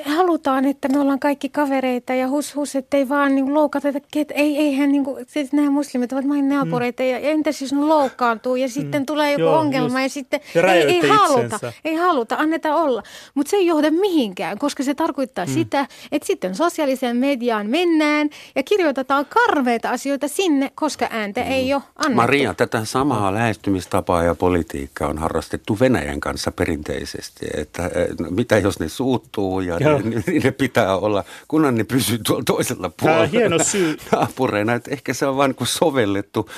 [0.03, 4.33] Halutaan, että me ollaan kaikki kavereita ja hus hus, ettei vaan niin loukata, että ket,
[4.35, 7.09] ei, eihän niin kuin, siis nämä muslimit ovat vain naapureita mm.
[7.09, 9.07] ja entä jos ne loukkaantuu ja sitten mm.
[9.07, 10.03] tulee joku Joo, ongelma just.
[10.03, 13.03] ja sitten ja ei, ei haluta, ei haluta, anneta olla.
[13.35, 15.53] Mutta se ei johda mihinkään, koska se tarkoittaa mm.
[15.53, 21.51] sitä, että sitten sosiaaliseen mediaan mennään ja kirjoitetaan karveita asioita sinne, koska ääntä mm.
[21.51, 22.17] ei ole annettu.
[22.17, 27.91] Maria, tätä samaa lähestymistapaa ja politiikkaa on harrastettu Venäjän kanssa perinteisesti, että
[28.31, 29.84] mitä jos ne suuttuu ja
[30.27, 33.27] niin ne pitää olla, kunhan ne pysyy tuolla toisella puolella.
[33.27, 33.97] Tämä hieno syy.
[34.13, 36.51] Naapureina, että ehkä se on vain kuin sovellettu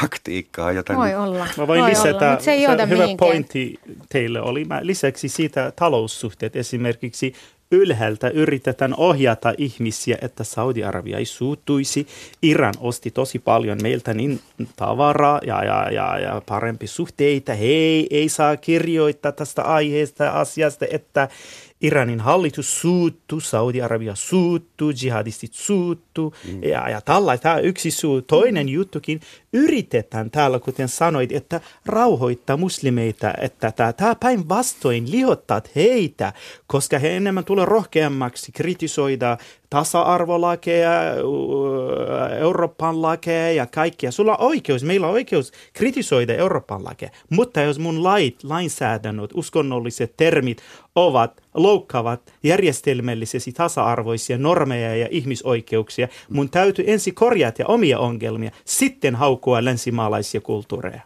[0.00, 0.72] taktiikkaa.
[0.72, 1.46] Jota Voi olla.
[1.56, 3.16] Mä voin Voi lisätä, olla, se ei hyvä mihinkään.
[3.16, 4.64] pointti teille oli.
[4.64, 7.34] Mä lisäksi siitä taloussuhteet esimerkiksi
[7.72, 12.06] ylhäältä yritetään ohjata ihmisiä, että Saudi-Arabia ei suuttuisi.
[12.42, 14.40] Iran osti tosi paljon meiltä niin
[14.76, 17.54] tavaraa ja, ja, ja, ja parempi suhteita.
[17.54, 21.28] Hei, ei saa kirjoittaa tästä aiheesta asiasta, että
[21.82, 26.62] Iranin hallitus suuttuu, Saudi-Arabia suuttuu, jihadistit suuttuu mm.
[26.62, 27.60] ja, ja tällaista.
[27.60, 28.22] Yksi suu.
[28.22, 28.72] Toinen mm.
[28.72, 29.20] juttukin,
[29.52, 36.32] yritetään täällä, kuten sanoit, että rauhoittaa muslimeita, että tämä päinvastoin lihottaa heitä,
[36.66, 39.38] koska he enemmän tulee rohkeammaksi kritisoida
[39.70, 40.90] tasa-arvolakeja,
[42.40, 44.10] Euroopan lakeja ja kaikkia.
[44.10, 50.14] Sulla on oikeus, meillä on oikeus kritisoida Euroopan lakeja, mutta jos mun lait, lainsäädännöt, uskonnolliset
[50.16, 50.62] termit
[50.94, 59.64] ovat loukkaavat järjestelmällisesti tasa-arvoisia normeja ja ihmisoikeuksia, mun täytyy ensin korjata omia ongelmia, sitten haukua
[59.64, 61.00] länsimaalaisia kulttuureja.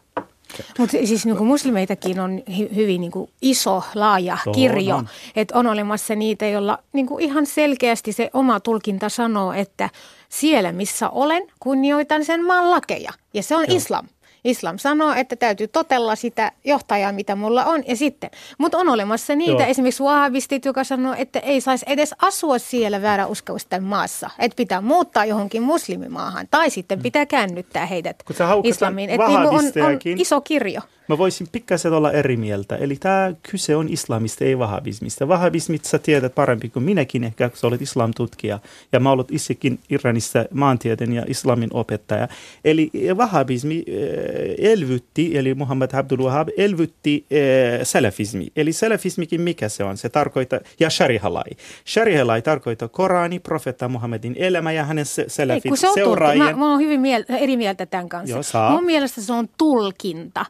[0.78, 5.02] Mutta siis niin kuin muslimeitakin on hy- hyvin niin kuin iso, laaja Tohon kirjo.
[5.36, 9.90] Että on olemassa niitä, joilla niin kuin ihan selkeästi se oma tulkinta sanoo, että
[10.28, 13.12] siellä missä olen, kunnioitan sen maan lakeja.
[13.34, 13.76] Ja se on Joo.
[13.76, 14.06] islam.
[14.46, 18.30] Islam sanoo, että täytyy totella sitä johtajaa, mitä mulla on, ja sitten.
[18.58, 19.70] Mutta on olemassa niitä, Joo.
[19.70, 24.30] esimerkiksi wahabistit, joka sanoo, että ei saisi edes asua siellä vääräuskoisten maassa.
[24.38, 28.22] Että pitää muuttaa johonkin muslimimaahan, tai sitten pitää käännyttää heidät
[28.64, 29.10] islamiin.
[29.10, 30.80] Että niin on, on iso kirjo.
[31.08, 32.76] Mä voisin pikkasen olla eri mieltä.
[32.76, 35.28] Eli tämä kyse on islamista, ei vahabismista.
[35.28, 38.58] Vahabismit sä tiedät parempi kuin minäkin ehkä, kun sä olet islamtutkija.
[38.92, 42.28] Ja mä olet itsekin Iranissa maantieteen ja islamin opettaja.
[42.64, 43.94] Eli vahabismi äh,
[44.58, 48.46] elvytti, eli Muhammad Abdul Wahab elvytti äh, salafismi.
[48.56, 49.96] Eli salafismikin mikä se on?
[49.96, 51.50] Se tarkoittaa, ja sharihalai.
[51.86, 56.46] Sharihalai tarkoittaa Korani, profetta Muhammedin elämä ja hänen salafit se seuraajien.
[56.46, 58.36] Mä, mä oon hyvin miel- eri mieltä tämän kanssa.
[58.36, 58.70] Joo, saa.
[58.70, 60.46] Mun mielestä se on tulkinta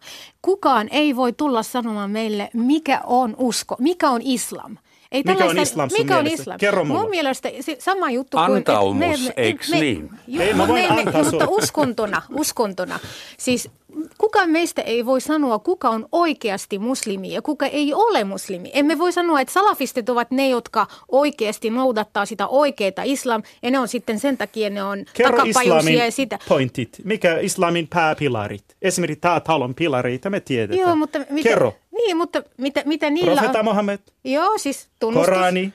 [0.46, 4.76] kukaan ei voi tulla sanomaan meille, mikä on usko, mikä on islam.
[5.16, 6.34] Ei mikä on islam sun mikä mielestä?
[6.34, 6.58] on islam?
[6.58, 7.00] Kerro mulle.
[7.00, 7.48] Mun mielestä
[7.78, 8.56] sama juttu kuin...
[8.56, 10.10] Antaumus, me, eikö me, niin?
[10.26, 12.98] Me, ei, mä voin me, antaa me, Mutta uskontona, uskontona.
[13.38, 13.70] Siis
[14.18, 18.70] kukaan meistä ei voi sanoa, kuka on oikeasti muslimi ja kuka ei ole muslimi.
[18.74, 23.78] Emme voi sanoa, että salafistit ovat ne, jotka oikeasti noudattaa sitä oikeaa islam, ja ne
[23.78, 26.38] on sitten sen takia, ne on Kerro islamin ja sitä.
[26.48, 27.00] pointit.
[27.04, 28.64] Mikä islamin pääpilarit?
[28.82, 30.88] Esimerkiksi tämä talon pilareita me tiedetään.
[30.88, 31.74] Joo, mutta mitä, Kerro.
[31.96, 33.64] Niin, mutta mitä, mitä niillä Profeta on?
[33.64, 33.98] Mohammed.
[34.24, 35.34] Joo, siis tunnustus.
[35.34, 35.72] Korani.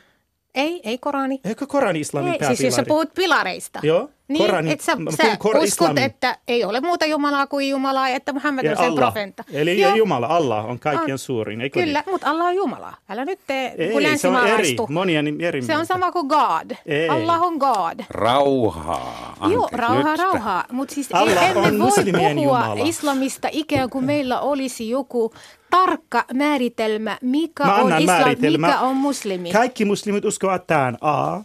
[0.55, 1.39] Ei, ei Korani.
[1.45, 3.79] Eikö Korani islamin ei, Siis jos sä puhut pilareista.
[3.83, 4.09] Joo.
[4.27, 6.03] Niin, Korani, että sä, sä kor- uskot, islamin.
[6.03, 9.43] että ei ole muuta Jumalaa kuin Jumalaa, että Muhammed on sen profeetta.
[9.53, 9.95] Eli Joo.
[9.95, 11.19] Jumala, Allah on kaikkien on.
[11.19, 12.13] suurin, eikö Kyllä, niin?
[12.13, 12.93] mutta Allah on Jumala.
[13.09, 16.71] Älä nyt tee ei, se on eri, monia niin eri Se on sama kuin God.
[16.85, 17.09] Ei.
[17.09, 17.99] Allah on God.
[18.09, 19.35] Rauhaa.
[19.39, 20.65] Anteeksi, Joo, rauhaa, rauhaa.
[20.71, 22.29] Mutta siis Allah emme voi puhua
[22.59, 22.83] Jumala.
[22.85, 25.33] islamista ikään kuin meillä olisi joku
[25.71, 28.67] tarkka määritelmä, mikä on islam, määritelmä.
[28.67, 29.51] mikä on muslimi.
[29.51, 31.41] Kaikki muslimit uskovat tähän A,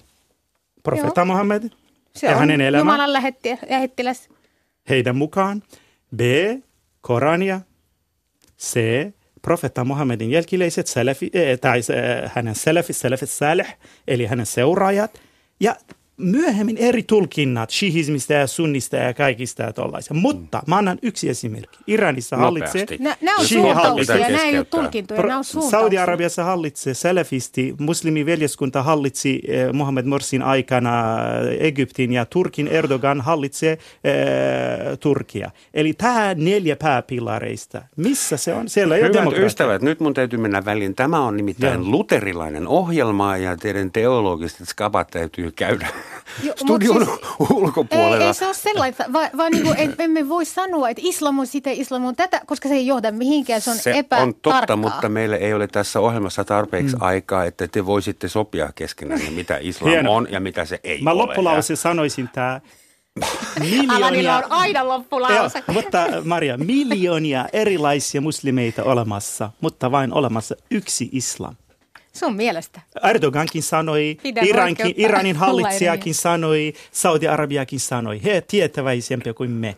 [0.82, 1.70] profeta Muhammed,
[2.14, 2.80] se ja on hänen elämä.
[2.80, 4.28] Jumalan lähettiläs.
[4.88, 5.62] Heidän mukaan.
[6.16, 6.20] B.
[7.00, 7.60] Korania.
[8.58, 8.80] C.
[9.42, 11.80] Profetta Muhammedin jälkiläiset, salafi, eh, tai
[12.34, 13.76] hänen salafi, salafi salih,
[14.08, 15.20] eli hänen seuraajat.
[15.60, 15.76] Ja
[16.16, 20.16] myöhemmin eri tulkinnat shihismista ja sunnista ja kaikista ja tollaisia.
[20.16, 21.78] Mutta mä annan yksi esimerkki.
[21.86, 22.86] Iranissa hallitsee...
[22.98, 24.18] Nämä on suuntauksia, hallitsee.
[24.18, 25.78] nämä ei ole tulkintoja, nämä on suuntauksia.
[25.78, 31.16] Saudi-Arabiassa hallitsee salafisti, muslimiveljeskunta hallitsi eh, Mohammed Morsin aikana
[31.50, 33.78] eh, Egyptin ja Turkin Erdogan hallitsee eh,
[35.00, 35.50] Turkia.
[35.74, 38.68] Eli tämä neljä pääpilareista, missä se on?
[38.68, 39.46] Siellä ei Hyvät demokratia.
[39.46, 40.94] ystävät, nyt mun täytyy mennä väliin.
[40.94, 41.90] Tämä on nimittäin Joo.
[41.90, 45.88] luterilainen ohjelma ja teidän teologiset skapat täytyy käydä
[46.44, 48.16] Mut studion siis- ulkopuolella.
[48.16, 51.46] Ei, ei se ole sellaista, vaan, vaan niin kuin, emme voi sanoa, että islam on
[51.46, 54.22] sitä, islam on tätä, koska se ei johda mihinkään, se on Se epätarkkaa.
[54.22, 57.02] on totta, mutta meillä ei ole tässä ohjelmassa tarpeeksi mm.
[57.02, 60.14] aikaa, että te voisitte sopia keskenään, mitä islam Hieno.
[60.14, 61.22] on ja mitä se ei Mä ole.
[61.22, 62.60] loppulause sanoisin tämä.
[63.88, 65.34] Alanilla on aina loppulause.
[65.68, 71.54] Joo, mutta Maria, miljoonia erilaisia muslimeita olemassa, mutta vain olemassa yksi islam.
[72.16, 72.80] Sun mielestä.
[73.02, 78.20] Erdogankin sanoi, Irankin, Iranin hallitsijakin sanoi, Saudi-Arabiakin sanoi.
[78.24, 79.76] He tietäväisempiä kuin me.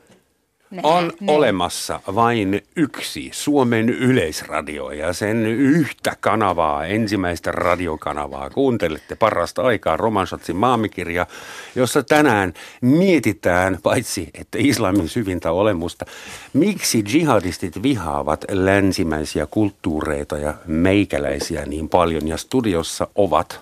[0.71, 1.33] Ne, On ne.
[1.33, 8.51] olemassa vain yksi Suomen yleisradio ja sen yhtä kanavaa, ensimmäistä radiokanavaa.
[8.51, 11.27] Kuuntelette parasta aikaa Romansatsin maamikirja,
[11.75, 16.05] jossa tänään mietitään, paitsi että islamin syvintä olemusta,
[16.53, 22.29] miksi jihadistit vihaavat länsimäisiä kulttuureita ja meikäläisiä niin paljon.
[22.29, 23.61] Ja studiossa ovat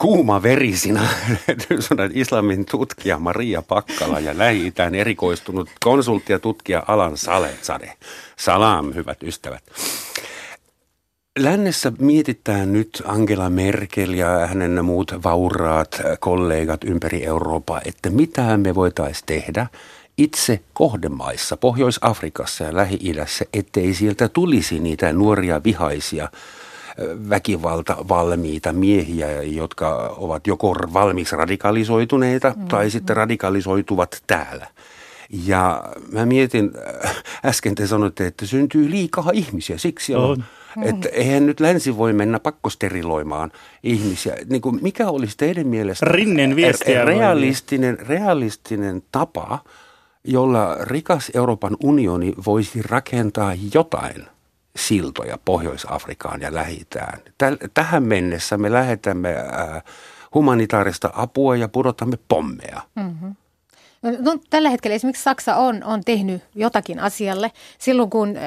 [0.00, 1.08] kuumaverisinä
[2.12, 7.92] islamin tutkija Maria Pakkala ja Lähi-Itään erikoistunut konsultti ja tutkija Alan Saletsade.
[8.36, 9.62] Salam, hyvät ystävät.
[11.38, 18.74] Lännessä mietitään nyt Angela Merkel ja hänen muut vauraat kollegat ympäri Eurooppaa, että mitä me
[18.74, 19.66] voitaisiin tehdä
[20.18, 26.28] itse kohdemaissa, Pohjois-Afrikassa ja Lähi-idässä, ettei sieltä tulisi niitä nuoria vihaisia
[27.28, 32.68] väkivalta valmiita miehiä, jotka ovat joko valmiiksi radikalisoituneita mm-hmm.
[32.68, 34.66] tai sitten radikalisoituvat täällä.
[35.46, 36.70] Ja mä mietin,
[37.04, 40.30] äh, äsken te sanoitte, että syntyy liikaa ihmisiä, siksi on.
[40.76, 40.84] On.
[40.84, 44.36] Että eihän nyt länsi voi mennä pakkosteriloimaan ihmisiä.
[44.50, 49.58] Niin kuin mikä olisi teidän mielestä Rinnen viestiä voi realistinen, realistinen tapa,
[50.24, 54.26] jolla rikas Euroopan unioni voisi rakentaa jotain
[54.76, 56.86] siltoja Pohjois-Afrikaan ja lähi
[57.74, 59.82] Tähän mennessä me lähetämme äh,
[60.34, 62.82] humanitaarista apua ja pudotamme pommeja.
[62.94, 63.34] Mm.
[64.02, 67.52] No, tällä hetkellä esimerkiksi Saksa on, on tehnyt jotakin asialle.
[67.78, 68.42] Silloin kun äh,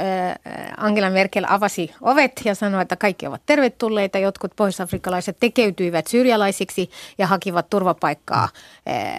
[0.78, 7.28] Angela Merkel avasi ovet ja sanoi, että kaikki ovat tervetulleita, jotkut pohjois-afrikkalaiset tekeytyivät syrjalaisiksi ja
[7.28, 8.50] hakivat turvapaikkaa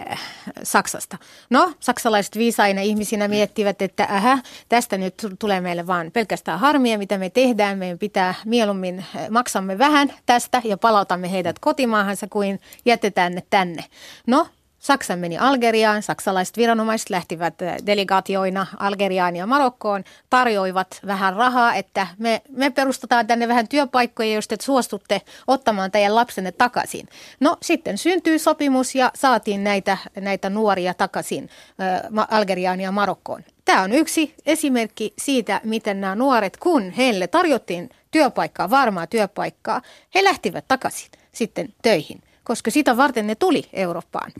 [0.09, 0.19] äh,
[0.63, 1.17] Saksasta.
[1.49, 7.17] No, saksalaiset viisaina ihmisinä miettivät, että ähä, tästä nyt tulee meille vaan pelkästään harmia, mitä
[7.17, 7.77] me tehdään.
[7.77, 13.83] Meidän pitää mieluummin äh, maksamme vähän tästä ja palautamme heidät kotimaahansa kuin jätetään ne tänne.
[14.27, 14.47] No,
[14.85, 17.53] Saksa meni Algeriaan, saksalaiset viranomaiset lähtivät
[17.85, 24.47] delegaatioina Algeriaan ja Marokkoon, tarjoivat vähän rahaa, että me, me perustetaan tänne vähän työpaikkoja, jos
[24.47, 27.07] te suostutte ottamaan teidän lapsenne takaisin.
[27.39, 31.49] No sitten syntyi sopimus ja saatiin näitä, näitä nuoria takaisin
[31.81, 33.43] äh, Algeriaan ja Marokkoon.
[33.65, 39.81] Tämä on yksi esimerkki siitä, miten nämä nuoret, kun heille tarjottiin työpaikkaa, varmaa työpaikkaa,
[40.15, 44.31] he lähtivät takaisin sitten töihin koska sitä varten ne tuli Eurooppaan.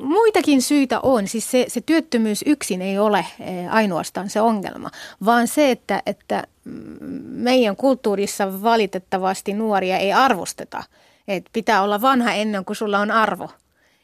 [0.00, 3.26] Muitakin syitä on, siis se, se työttömyys yksin ei ole
[3.70, 4.90] ainoastaan se ongelma,
[5.24, 6.44] vaan se, että, että
[7.22, 10.84] meidän kulttuurissa valitettavasti nuoria ei arvosteta.
[11.28, 13.50] Et pitää olla vanha ennen kuin sulla on arvo.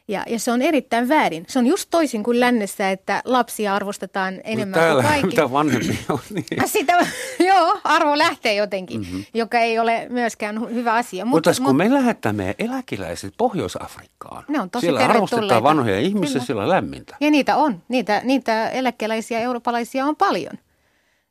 [0.09, 1.45] Ja, ja se on erittäin väärin.
[1.47, 5.27] Se on just toisin kuin lännessä, että lapsia arvostetaan enemmän Täällä, kuin kaikki.
[5.27, 6.45] mitä vanhempi on, niin.
[6.65, 6.93] Sitä,
[7.49, 9.23] joo, arvo lähtee jotenkin, mm-hmm.
[9.33, 11.25] joka ei ole myöskään hyvä asia.
[11.25, 16.45] Mutta kun me lähettämme eläkeläiset Pohjois-Afrikkaan, ne on tosi siellä arvostetaan vanhoja ihmisiä, Kyllä.
[16.45, 17.15] siellä on lämmintä.
[17.19, 17.81] Ja niitä on.
[17.87, 20.53] Niitä, niitä eläkeläisiä eurooppalaisia on paljon.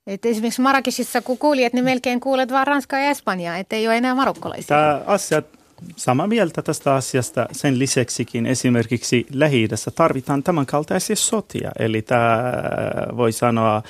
[0.07, 4.15] Et esimerkiksi Marrakeshissa, kun kuulijat, niin melkein kuulet vaan Ranskaa ja Espanjaa, ettei ole enää
[4.15, 4.77] marokkolaisia.
[4.77, 5.43] Tämä asia,
[5.97, 7.47] sama mieltä tästä asiasta.
[7.53, 11.71] Sen lisäksikin esimerkiksi lähi tarvitaan tämän kaltaisia sotia.
[11.79, 12.53] Eli tämä
[13.17, 13.83] voi sanoa äh,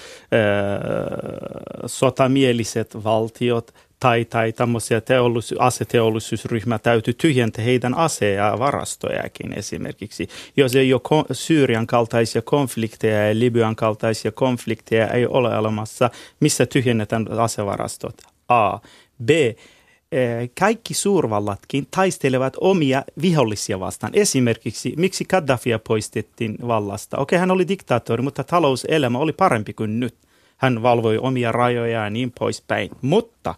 [1.87, 10.29] sotamieliset valtiot tai, tai tämmöisiä teollis- aseteollisuusryhmä täytyy tyhjentää heidän ase- ja varastojakin esimerkiksi.
[10.57, 17.27] Jos ei ole Syyrian kaltaisia konflikteja ja Libyan kaltaisia konflikteja ei ole olemassa, missä tyhjennetään
[17.38, 18.14] asevarastot?
[18.48, 18.79] A.
[19.24, 19.31] B
[20.58, 24.12] kaikki suurvallatkin taistelevat omia vihollisia vastaan.
[24.14, 27.18] Esimerkiksi, miksi Gaddafia poistettiin vallasta?
[27.18, 30.14] Okei, hän oli diktaattori, mutta talouselämä oli parempi kuin nyt.
[30.56, 32.90] hän valvoi omia rajoja ja niin poispäin.
[33.02, 33.56] Mutta äh,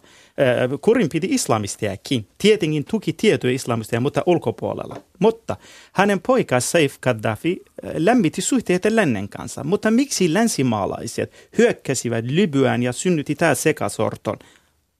[0.81, 2.27] kurin piti islamistiakin.
[2.37, 4.95] Tietenkin tuki tiettyjä islamisteja, mutta ulkopuolella.
[5.19, 5.57] Mutta
[5.91, 9.63] hänen poikas Saif Gaddafi äh, lämmitti suhteita lännen kanssa.
[9.63, 14.37] Mutta miksi länsimaalaiset hyökkäsivät Libyan ja synnytti tämä sekasorton?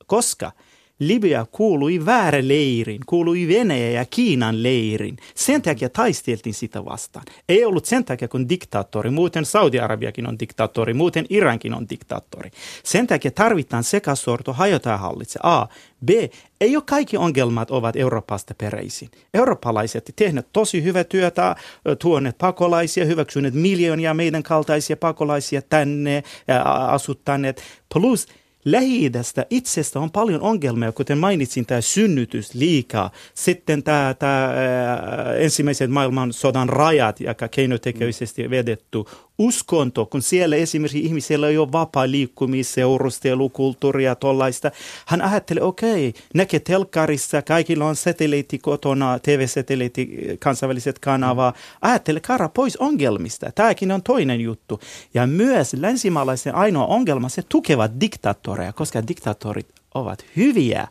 [0.07, 0.51] Koska–
[1.01, 5.17] Libya kuului väärä leirin, kuului Venäjä ja Kiinan leirin.
[5.35, 7.25] Sen takia taisteltiin sitä vastaan.
[7.49, 12.51] Ei ollut sen takia, kun diktaattori, muuten Saudi-Arabiakin on diktaattori, muuten Irankin on diktaattori.
[12.83, 15.39] Sen takia tarvitaan sekasorto hajota hallitse.
[15.43, 15.67] A.
[16.05, 16.09] B.
[16.61, 19.09] Ei ole kaikki ongelmat ovat Euroopasta peräisin.
[19.33, 21.55] Eurooppalaiset tehneet tosi hyvää työtä,
[21.99, 26.23] tuoneet pakolaisia, hyväksyneet miljoonia meidän kaltaisia pakolaisia tänne,
[26.87, 27.61] asuttaneet.
[27.93, 28.27] Plus
[28.65, 33.11] Lähi-idästä itsestä on paljon ongelmia, kuten mainitsin, tämä synnytys liikaa.
[33.33, 34.53] Sitten tämä, tämä
[35.37, 38.97] ensimmäisen maailmansodan rajat, joka keinotekoisesti vedetty
[39.41, 44.71] uskonto, kun siellä esimerkiksi ihmisellä ei ole vapaa liikkumis, seurustelu, kulttuuria, tollaista.
[45.05, 51.53] Hän ajattelee, okei, okay, näkee telkkarissa, kaikilla on satelliitti kotona, TV-satelliitti, kansainväliset kanavaa.
[51.81, 53.51] Ajattelee, kara pois ongelmista.
[53.51, 54.79] Tämäkin on toinen juttu.
[55.13, 60.87] Ja myös länsimaalaisen ainoa ongelma, se tukevat diktaattoreja, koska diktaattorit ovat hyviä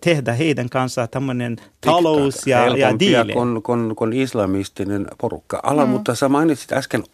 [0.00, 3.32] tehdä heidän kanssaan tämmöinen talous ja, ja diili.
[3.32, 5.60] Kuin, kuin, kuin islamistinen porukka.
[5.62, 5.90] Ala, mm.
[5.90, 7.04] mutta sä mainitsit äsken,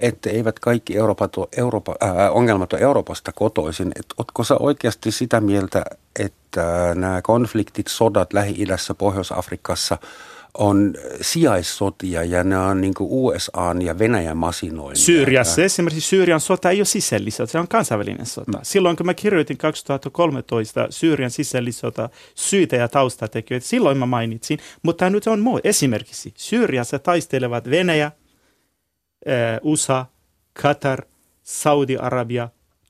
[0.00, 3.92] että eivät kaikki Euroopan, Euroopa, äh, ongelmat ole Euroopasta kotoisin.
[3.98, 5.84] Et, ootko sä oikeasti sitä mieltä,
[6.18, 9.98] että nämä konfliktit, sodat Lähi-idässä, Pohjois-Afrikassa–
[10.58, 14.96] on sijaissotia ja ne on niin USA ja Venäjän masinoimia.
[14.96, 18.58] Syyriassa esimerkiksi Syyrian sota ei ole sisällissota, se on kansainvälinen sota.
[18.58, 18.62] Mm.
[18.62, 25.26] Silloin kun mä kirjoitin 2013 Syyrian sisällissota syitä ja taustatekijöitä, silloin mä mainitsin, mutta nyt
[25.26, 25.60] on muu.
[25.64, 28.12] Esimerkiksi Syyriassa taistelevat Venäjä,
[29.62, 30.06] USA,
[30.62, 31.02] Qatar,
[31.42, 32.48] Saudi-Arabia,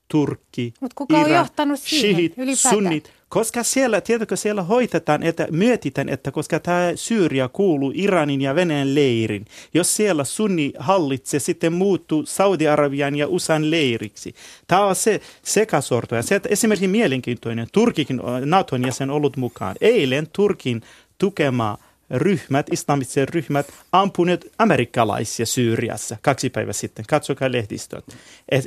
[0.08, 5.48] Turkki, Mutta kuka Iran, on johtanut siihen shihit, sunnit, koska siellä, tiedätkö, siellä hoitetaan, että
[5.50, 11.72] mietitään, että koska tämä Syyria kuuluu Iranin ja Venäjän leirin, jos siellä sunni hallitsee, sitten
[11.72, 14.34] muuttuu Saudi-Arabian ja USAn leiriksi.
[14.66, 16.14] Tämä on se sekasorto.
[16.14, 19.76] Ja se, että esimerkiksi mielenkiintoinen, Turkikin Naton jäsen ollut mukaan.
[19.80, 20.82] Eilen Turkin
[21.18, 21.78] tukema
[22.10, 27.04] ryhmät, islamiset ryhmät, ampuneet amerikkalaisia Syyriassa kaksi päivää sitten.
[27.08, 28.04] Katsokaa lehdistöt.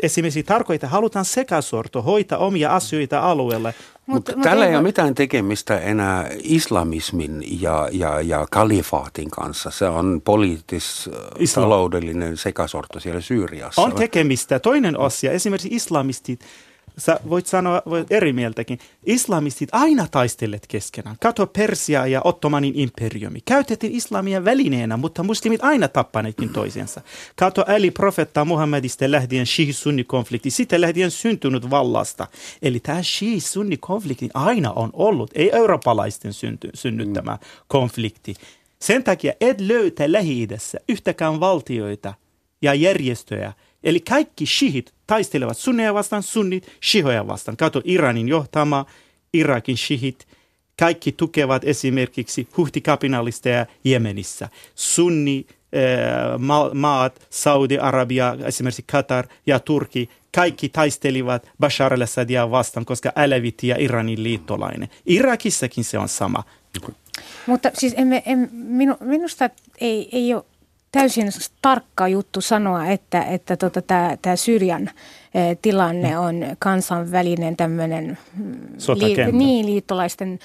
[0.03, 3.73] Esimerkiksi tarkoittaa, halutaan sekasorto hoitaa omia asioita alueelle.
[4.05, 9.71] Mutta mut, tällä ei ole mitään tekemistä enää islamismin ja, ja, ja kalifaatin kanssa.
[9.71, 13.81] Se on poliittis-taloudellinen sekasorto siellä Syyriassa.
[13.81, 14.59] On tekemistä.
[14.59, 16.39] Toinen asia, esimerkiksi islamistit
[16.99, 18.79] sä voit sanoa voit eri mieltäkin.
[19.05, 21.15] Islamistit aina taistelleet keskenään.
[21.21, 23.39] Kato Persia ja Ottomanin imperiumi.
[23.45, 27.01] Käytettiin islamia välineenä, mutta muslimit aina tappaneetkin toisensa.
[27.35, 32.27] Kato Ali profetta Muhammedista lähtien Shihi-Sunni-konflikti, sitten lähtien syntynyt vallasta.
[32.61, 37.39] Eli tämä Shihi-Sunni-konflikti aina on ollut, ei eurooppalaisten synty, synnyttämä mm.
[37.67, 38.33] konflikti.
[38.79, 40.47] Sen takia et löytä lähi
[40.89, 42.13] yhtäkään valtioita
[42.61, 47.57] ja järjestöjä– Eli kaikki shihit taistelevat sunneja vastaan, sunnit shihoja vastaan.
[47.57, 48.85] Kato Iranin johtama,
[49.33, 50.27] Irakin shihit,
[50.79, 54.49] kaikki tukevat esimerkiksi huhtikapinallisteja Jemenissä.
[54.75, 63.63] Sunni äh, maat, Saudi-Arabia, esimerkiksi Qatar ja Turki, kaikki taistelivat Bashar al-Assadia vastaan, koska Alevit
[63.63, 64.89] ja Iranin liittolainen.
[65.05, 66.43] Irakissakin se on sama.
[67.45, 69.49] Mutta siis emme, emme, minu, minusta
[69.81, 70.43] ei, ei ole
[70.91, 71.29] täysin
[71.61, 73.81] tarkka juttu sanoa, että, että tota,
[74.21, 74.89] tämä Syyrian
[75.33, 76.19] eh, tilanne mm.
[76.19, 78.53] on kansainvälinen tämmöinen mm,
[78.95, 80.39] li, niin, liittolaisten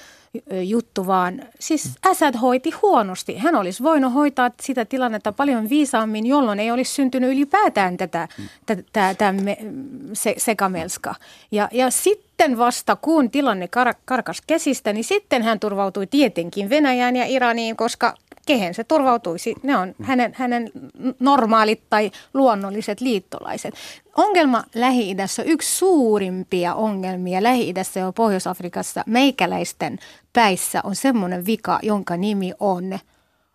[0.47, 2.11] eh, juttu, vaan siis mm.
[2.11, 3.37] Assad hoiti huonosti.
[3.37, 8.27] Hän olisi voinut hoitaa sitä tilannetta paljon viisaammin, jolloin ei olisi syntynyt ylipäätään tätä,
[8.65, 9.33] tätä, tätä
[10.13, 11.15] se, sekamelska.
[11.51, 17.15] Ja, ja sitten vasta kun tilanne kar, karkas käsistä, niin sitten hän turvautui tietenkin Venäjään
[17.15, 19.55] ja Iraniin, koska kehen se turvautuisi.
[19.63, 20.71] Ne on hänen, hänen
[21.19, 23.73] normaalit tai luonnolliset liittolaiset.
[24.15, 29.99] Ongelma Lähi-idässä, yksi suurimpia ongelmia Lähi-idässä ja Pohjois-Afrikassa meikäläisten
[30.33, 32.99] päissä on semmoinen vika, jonka nimi on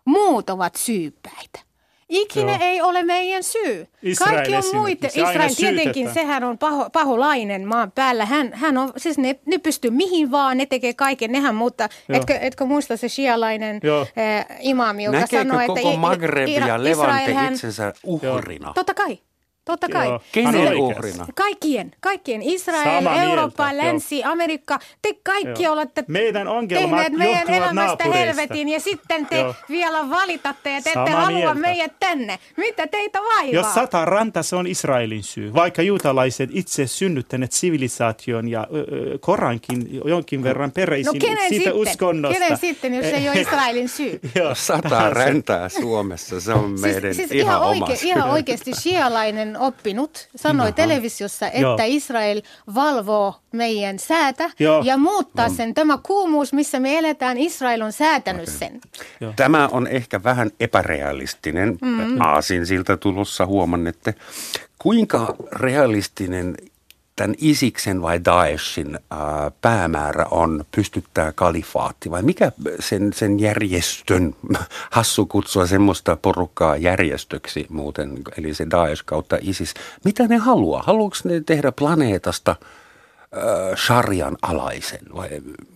[0.05, 1.70] muut ovat syypäitä.
[2.11, 2.57] Ikinä Joo.
[2.61, 3.87] ei ole meidän syy.
[4.03, 5.07] Israel Kaikki on muita.
[5.07, 8.25] Israel tietenkin, sehän on paho, paholainen maan päällä.
[8.25, 12.33] Hän, hän on, siis ne, ne pystyy mihin vaan, ne tekee kaiken, nehän mutta etkö,
[12.33, 13.81] etkö muista se shialainen
[14.17, 18.73] äh, imaami, joka Näkeekö sanoi, koko että Maghreb ja Levante itsensä uhrina?
[18.73, 19.19] Totta kai.
[19.65, 20.07] Totta kai.
[20.07, 20.19] Joo.
[20.31, 21.25] Kenen uhrina?
[21.35, 22.41] Kaikkien, kaikkien.
[22.41, 24.79] Israel, Samaa Eurooppa, mieltä, Länsi, Amerikka.
[25.01, 25.73] Te kaikki Joo.
[25.73, 29.55] olette Meidän ongelmat tehneet meidän johtuvat elämästä helvetin ja sitten te Joo.
[29.69, 31.53] vielä valitatte ja te ette Samaa halua mieltä.
[31.53, 32.39] meidät tänne.
[32.57, 33.53] Mitä teitä vaivaa?
[33.53, 35.53] Jos sata ranta, se on Israelin syy.
[35.53, 41.73] Vaikka juutalaiset itse synnyttäneet sivilisaation ja ö, Korankin jonkin verran peräisin No kenen siitä sitten?
[41.73, 42.39] uskonnosta.
[42.39, 44.19] Kenen sitten, jos ei ole Israelin syy?
[44.35, 48.09] Joo, Sata räntää Suomessa, se on meidän siis ihan, ihan, oma oike, syy.
[48.09, 51.77] ihan oikeasti shialainen oppinut sanoi televisiossa, että Joo.
[51.85, 52.41] Israel
[52.75, 54.81] valvoo meidän säätä Joo.
[54.85, 55.73] ja muuttaa sen.
[55.73, 58.81] Tämä kuumuus, missä me eletään, Israel on säätänyt sen.
[59.35, 62.21] Tämä on ehkä vähän epärealistinen mm.
[62.21, 64.15] aasinsilta tulossa, huomannette.
[64.79, 66.55] Kuinka realistinen
[67.21, 74.35] tämän Isiksen vai Daeshin ää, päämäärä on pystyttää kalifaatti vai mikä sen, sen järjestön,
[74.97, 79.73] hassu kutsua semmoista porukkaa järjestöksi muuten, eli se Daesh kautta Isis,
[80.05, 80.83] mitä ne haluaa?
[80.85, 82.55] Haluatko ne tehdä planeetasta
[83.31, 83.41] ää,
[83.85, 85.29] sharian alaisen vai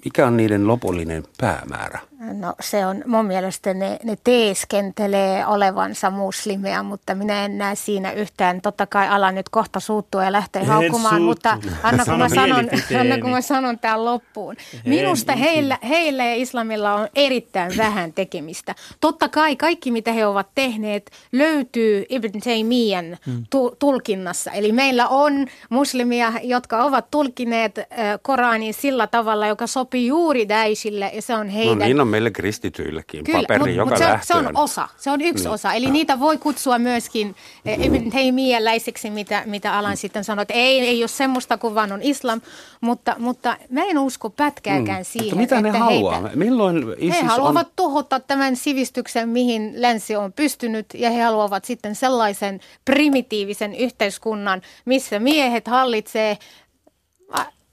[0.06, 2.00] mikä on niiden lopullinen päämäärä?
[2.20, 8.12] No se on mun mielestä ne, ne teeskentelee olevansa muslimeja, mutta minä en näe siinä
[8.12, 8.62] yhtään.
[8.62, 11.26] Totta kai ala nyt kohta suuttua ja lähtee En haukkumaan, suuttu.
[11.26, 14.56] mutta anna kun, mä Sano sanon, anna kun mä sanon tämän loppuun.
[14.86, 18.76] Minusta En heillä, heillä ja islamilla on erittäin vähän tekemistä.
[19.02, 23.18] Totta kai kaikki mitä he ovat tehneet löytyy Ibn Taymiyan
[23.50, 24.52] tu- tulkinnassa.
[24.52, 27.80] Eli meillä on muslimia, jotka ovat tulkineet
[28.22, 32.32] Koranin sillä tavalla, joka sopii juuri Daeshille ja se on No heidän niin on meille
[32.32, 35.54] kristityilläkin paperi mut- joka mut se, on, se on osa, se on yksi Niin.
[35.54, 35.74] osa.
[35.74, 37.36] Eli niitä voi kutsua myöskin
[37.66, 41.92] eh, Ibn Taymiyyläiseksi, mitä, mitä Alan sitten sanoi, että ei, ei ole semmoista kuin vaan
[41.92, 42.42] on islam,
[42.82, 45.40] mutta, mutta mä en usko pätkääkään siihen, Mm.
[45.40, 46.22] Mutta mitä ne että haluaa?
[46.22, 47.74] heitä, Milloin he ISIS haluavat on...
[47.76, 55.20] tuhota tämän sivistyksen, mihin länsi on pystynyt, ja he haluavat sitten sellaisen primitiivisen yhteiskunnan, missä
[55.20, 56.38] miehet hallitsee,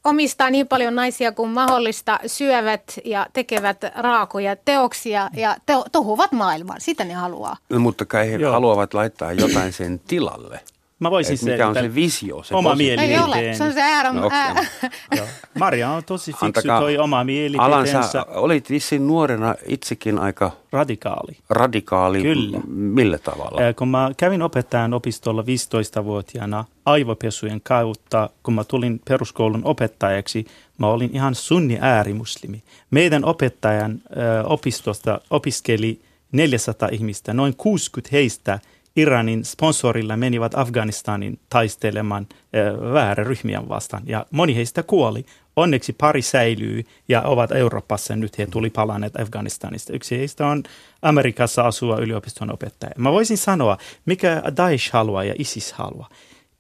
[0.04, 6.80] omistaa niin paljon naisia kuin mahdollista, syövät ja tekevät raakoja teoksia ja te- tohuvat maailman.
[6.80, 7.56] Sitä ne haluaa.
[7.70, 8.52] No, mutta kai he Joo.
[8.52, 10.60] haluavat laittaa jotain sen tilalle.
[11.02, 12.42] Mä voisin Et mikä on se visio?
[12.42, 13.56] Se oma posi- mieli- Ei ole, Mielipiteen.
[13.56, 14.12] se on se äärä.
[14.12, 14.54] No, ää,
[15.16, 15.26] Joo.
[15.58, 20.50] Maria on tosi fiksu, Antakaa- toi oma Alan, mielipiteensä sä olit vissiin nuorena itsekin aika
[20.72, 21.36] radikaali.
[21.50, 22.22] radikaali.
[22.22, 22.60] Kyllä.
[22.68, 23.60] Millä tavalla?
[23.78, 30.46] Kun mä kävin opettajan opistolla 15-vuotiaana aivopesujen kautta, kun mä tulin peruskoulun opettajaksi,
[30.78, 32.62] mä olin ihan sunni äärimuslimi.
[32.90, 36.00] Meidän opettajan ää, opistosta opiskeli
[36.32, 38.58] 400 ihmistä, noin 60 heistä
[38.96, 45.24] Iranin sponsorilla menivät Afganistanin taistelemaan äh, vääräryhmiä vastaan ja moni heistä kuoli.
[45.56, 48.16] Onneksi pari säilyy ja ovat Euroopassa.
[48.16, 49.92] Nyt he tuli palanneet Afganistanista.
[49.92, 50.62] Yksi heistä on
[51.02, 52.92] Amerikassa asuva yliopiston opettaja.
[52.98, 56.08] Mä voisin sanoa, mikä Daesh haluaa ja ISIS haluaa.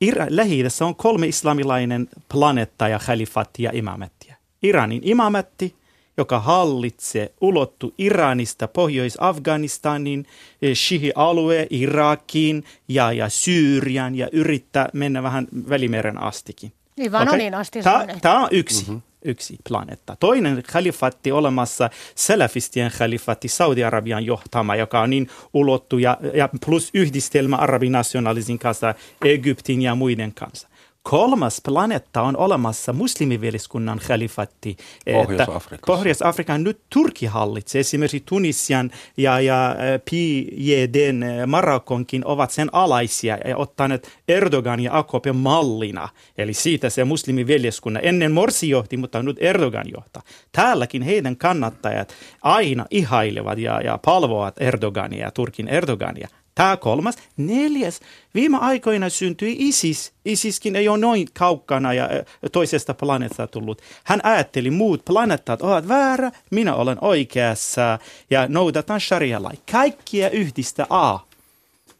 [0.04, 4.36] Ira- lähi on kolme islamilainen planeetta ja khalifatti ja imamettia.
[4.62, 5.74] Iranin imamatti,
[6.16, 10.26] joka hallitsee ulottu Iranista Pohjois-Afganistanin,
[10.62, 16.72] eh, Shihi-alue, Irakiin ja, ja Syyrian ja yrittää mennä vähän Välimeren astikin.
[16.96, 19.00] Libanoniin asti Tämä, tämä on yksi, mm-hmm.
[19.24, 20.16] yksi planeetta.
[20.20, 27.56] Toinen kalifatti olemassa, salafistien kalifatti Saudi-Arabian johtama, joka on niin ulottu ja, ja plus yhdistelmä
[27.56, 28.94] arabinationalismin kanssa,
[29.24, 30.68] Egyptin ja muiden kanssa.
[31.02, 34.76] Kolmas planeetta on olemassa muslimiveliskunnan kalifatti.
[35.12, 35.86] Pohjois-Afrikassa.
[35.86, 37.80] Pohjois-Afrikan nyt Turkki hallitsee.
[37.80, 39.76] Esimerkiksi Tunisian ja, ja äh,
[40.10, 46.08] PJDn äh, Marokonkin ovat sen alaisia ja ottaneet Erdogan ja AKP mallina.
[46.38, 48.04] Eli siitä se muslimiveljeskunnan.
[48.04, 50.22] Ennen Morsi johti, mutta nyt Erdogan johtaa.
[50.52, 56.28] Täälläkin heidän kannattajat aina ihailevat ja, ja palvoavat Erdogania ja Turkin Erdogania.
[56.54, 57.16] Tämä kolmas.
[57.36, 58.00] Neljäs.
[58.34, 60.12] Viime aikoina syntyi ISIS.
[60.24, 62.08] ISISkin ei ole noin kaukana ja
[62.52, 63.82] toisesta planeetasta tullut.
[64.04, 67.98] Hän ajatteli, muut planeettat ovat väärä, minä olen oikeassa
[68.30, 69.54] ja noudatan sharia-lai.
[69.72, 71.18] Kaikkia yhdistä A.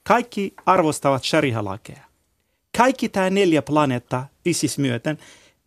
[0.03, 2.03] Kaikki arvostavat sharia-lakeja.
[2.77, 5.19] Kaikki tämä neljä planeetta ISIS myöten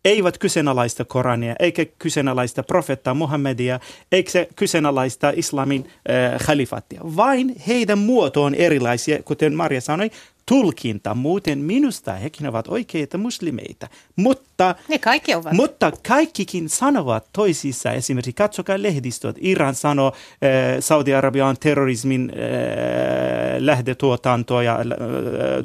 [0.06, 3.80] eivät kyseenalaista Korania, eikä kyseenalaista profetta Muhammedia,
[4.12, 7.02] eikä se kyseenalaista islamin äh, khalifattia.
[7.04, 10.12] Vain heidän muoto on erilaisia, kuten Maria sanoi,
[10.46, 11.14] tulkinta.
[11.14, 13.88] Muuten minusta hekin ovat oikeita muslimeita.
[14.16, 15.54] Mutta Ne kaikki ovat.
[15.54, 19.36] mutta kaikkikin sanovat toisissa, esimerkiksi katsokaa lehdistöt.
[19.40, 22.38] Iran sanoo, äh, Saudi-Arabia on terrorismin äh,
[23.60, 24.86] lähdetuotantoa ja äh,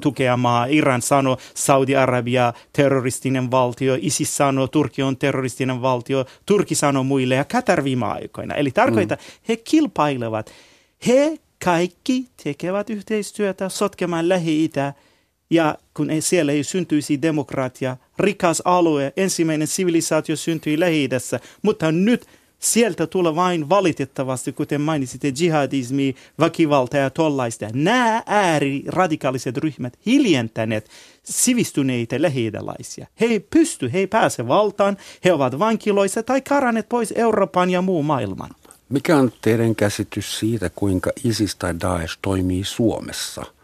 [0.00, 0.66] tukeamaa.
[0.66, 3.98] Iran sanoo, Saudi-Arabia terroristinen valtio.
[4.00, 6.24] ISIS sanoo, Turkki on terroristinen valtio.
[6.46, 8.54] Turkki sanoo muille ja Katar viime aikoina.
[8.54, 9.44] Eli tarkoittaa, mm.
[9.48, 10.50] he kilpailevat.
[11.06, 14.94] He kaikki tekevät yhteistyötä sotkemaan Lähi-Itä
[15.50, 21.08] ja kun siellä ei syntyisi demokratia, rikas alue, ensimmäinen sivilisaatio syntyi lähi
[21.62, 22.26] mutta nyt
[22.58, 27.66] sieltä tulee vain valitettavasti, kuten mainitsitte, jihadismi, väkivalta ja tollaista.
[27.72, 30.90] Nämä ääriradikaaliset ryhmät hiljentäneet
[31.22, 32.52] sivistyneitä lähi
[33.20, 37.82] He ei pysty, he ei pääse valtaan, he ovat vankiloissa tai karanneet pois Euroopan ja
[37.82, 38.50] muu maailman.
[38.90, 43.42] Mikä on teidän käsitys siitä, kuinka ISIS tai Daesh toimii Suomessa–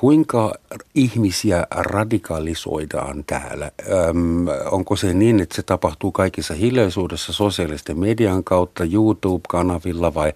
[0.00, 0.54] Kuinka
[0.94, 3.70] ihmisiä radikalisoidaan täällä?
[3.92, 10.32] Öm, onko se niin, että se tapahtuu kaikissa hiljaisuudessa sosiaalisten median kautta, YouTube-kanavilla vai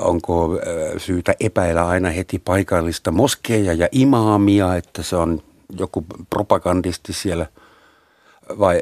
[0.00, 0.60] onko
[0.98, 5.42] syytä epäillä aina heti paikallista moskeja ja imaamia, että se on
[5.78, 7.46] joku propagandisti siellä?
[8.58, 8.80] Vai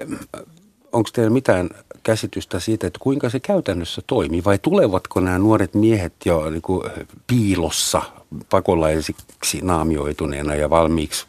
[0.93, 1.71] onko teillä mitään
[2.05, 4.45] käsitystä siitä, että kuinka se käytännössä toimii?
[4.45, 6.91] Vai tulevatko nämä nuoret miehet jo niin kuin
[7.27, 8.03] piilossa
[8.51, 11.27] pakolaisiksi naamioituneena ja valmiiksi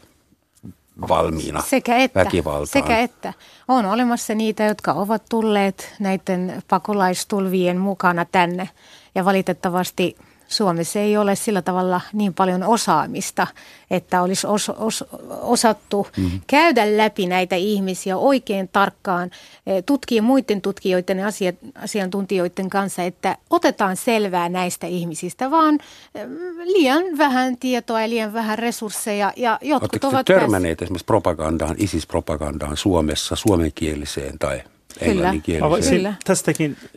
[1.10, 2.68] valmiina sekä että, väkivaltaan?
[2.68, 3.34] Sekä että.
[3.68, 8.70] On olemassa niitä, jotka ovat tulleet näiden pakolaistulvien mukana tänne
[9.16, 10.16] ja valitettavasti–
[10.48, 13.48] Suomessa ei ole sillä tavalla niin paljon osaamista,
[13.92, 15.04] että olisi os, os,
[15.42, 16.42] osattu mm-hmm.
[16.48, 19.32] käydä läpi näitä ihmisiä oikein tarkkaan,
[19.68, 21.28] e, tutkia muiden tutkijoiden ja
[21.76, 25.80] asiantuntijoiden kanssa, että otetaan selvää näistä ihmisistä, vaan
[26.16, 26.20] e,
[26.64, 29.34] liian vähän tietoa ja liian vähän resursseja.
[29.36, 30.86] Ja jotkut Oletteko ovat törmänneet tässä...
[30.86, 34.64] esimerkiksi propagandaan, ISIS-propagandaan Suomessa, suomenkieliseen tai
[35.02, 35.98] englanninkieliseen.
[35.98, 36.14] Kyllä.
[36.24, 36.90] tästäkin äh,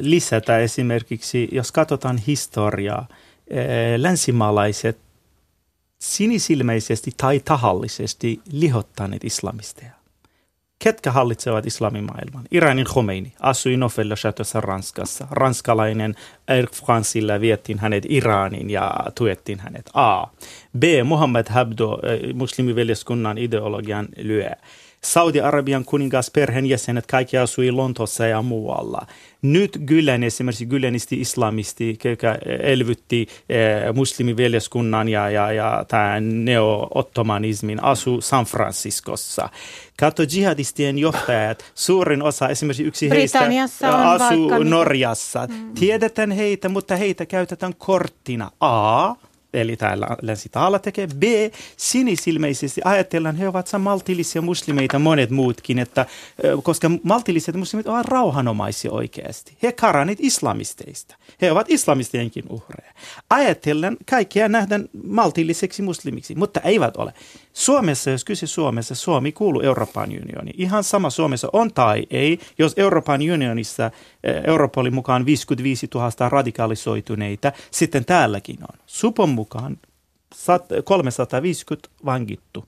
[0.00, 3.56] lisätä esimerkiksi, jos katsotaan historiaa, äh,
[3.96, 4.98] länsimaalaiset
[5.98, 10.02] sinisilmäisesti tai tahallisesti lihottaneet islamisteja.
[10.84, 12.44] Ketkä hallitsevat islamimaailman?
[12.50, 15.26] Iranin Khomeini asui Nofella Chateaussa Ranskassa.
[15.30, 16.14] Ranskalainen
[16.48, 19.90] Air Franceilla viettiin hänet Iraniin ja tuettiin hänet.
[19.94, 20.26] A.
[20.78, 20.82] B.
[21.04, 21.98] Muhammad Habdo,
[22.34, 24.50] muslimiveljeskunnan ideologian lyö.
[25.06, 29.06] Saudi-Arabian kuningas perheenjäsenet kaikki asui Lontoossa ja muualla.
[29.42, 38.20] Nyt Gülen esimerkiksi Gülenisti islamisti, joka elvytti eh, muslimiveljeskunnan ja, ja, ja tämän neo-ottomanismin asu
[38.20, 39.48] San Franciscossa.
[39.98, 43.48] Kato jihadistien johtajat, suurin osa, esimerkiksi yksi heistä
[43.80, 45.46] asuu Norjassa.
[45.46, 45.74] Mm.
[45.74, 49.14] Tiedetään heitä, mutta heitä käytetään korttina A
[49.54, 51.06] eli täällä länsitaala tekee.
[51.06, 51.22] B,
[51.76, 56.06] sinisilmeisesti ajatellaan, he ovat maltillisia muslimeita monet muutkin, että,
[56.62, 59.56] koska maltilliset muslimit ovat rauhanomaisia oikeasti.
[59.62, 61.16] He karanit islamisteista.
[61.42, 62.92] He ovat islamistienkin uhreja.
[63.30, 67.12] Ajatellaan, kaikkia nähdään maltilliseksi muslimiksi, mutta eivät ole.
[67.52, 70.54] Suomessa, jos kyse Suomessa, Suomi kuuluu Euroopan unioniin.
[70.58, 73.90] Ihan sama Suomessa on tai ei, jos Euroopan unionissa
[74.24, 78.78] eh, Europolin mukaan 55 000 radikalisoituneita, sitten täälläkin on.
[78.86, 79.78] Supon mukaan
[80.84, 82.64] 350 vangittu.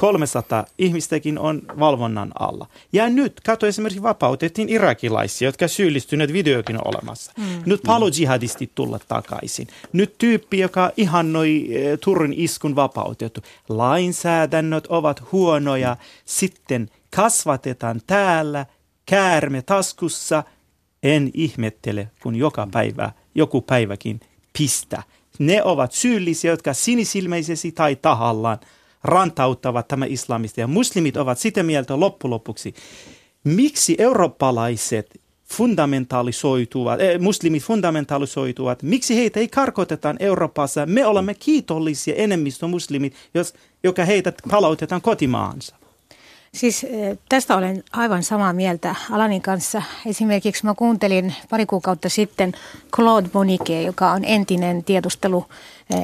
[0.00, 2.66] 300 ihmistäkin on valvonnan alla.
[2.92, 7.32] Ja nyt, kato esimerkiksi vapautettiin irakilaisia, jotka syyllistyneet videokin olemassa.
[7.38, 7.44] Mm.
[7.66, 9.68] Nyt palojihadistit tulla takaisin.
[9.92, 13.40] Nyt tyyppi, joka ihannoi e, Turun iskun vapautettu.
[13.68, 15.96] Lainsäädännöt ovat huonoja.
[16.24, 18.66] Sitten kasvatetaan täällä
[19.06, 20.44] käärme taskussa.
[21.02, 24.20] En ihmettele, kun joka päivä, joku päiväkin
[24.58, 25.02] pistä.
[25.38, 28.58] Ne ovat syyllisiä, jotka sinisilmeisesti tai tahallaan–
[29.04, 30.60] rantauttavat tämä islamista.
[30.60, 32.74] Ja muslimit ovat sitä mieltä loppulopuksi,
[33.44, 40.86] miksi eurooppalaiset fundamentalisoituvat, eh, muslimit fundamentalisoituvat, miksi heitä ei karkoteta Euroopassa?
[40.86, 45.76] Me olemme kiitollisia enemmistö muslimit, jos, joka heitä palautetaan kotimaansa.
[46.54, 49.82] Siis eh, tästä olen aivan samaa mieltä Alanin kanssa.
[50.06, 52.52] Esimerkiksi mä kuuntelin pari kuukautta sitten
[52.96, 55.44] Claude Monique, joka on entinen tiedustelu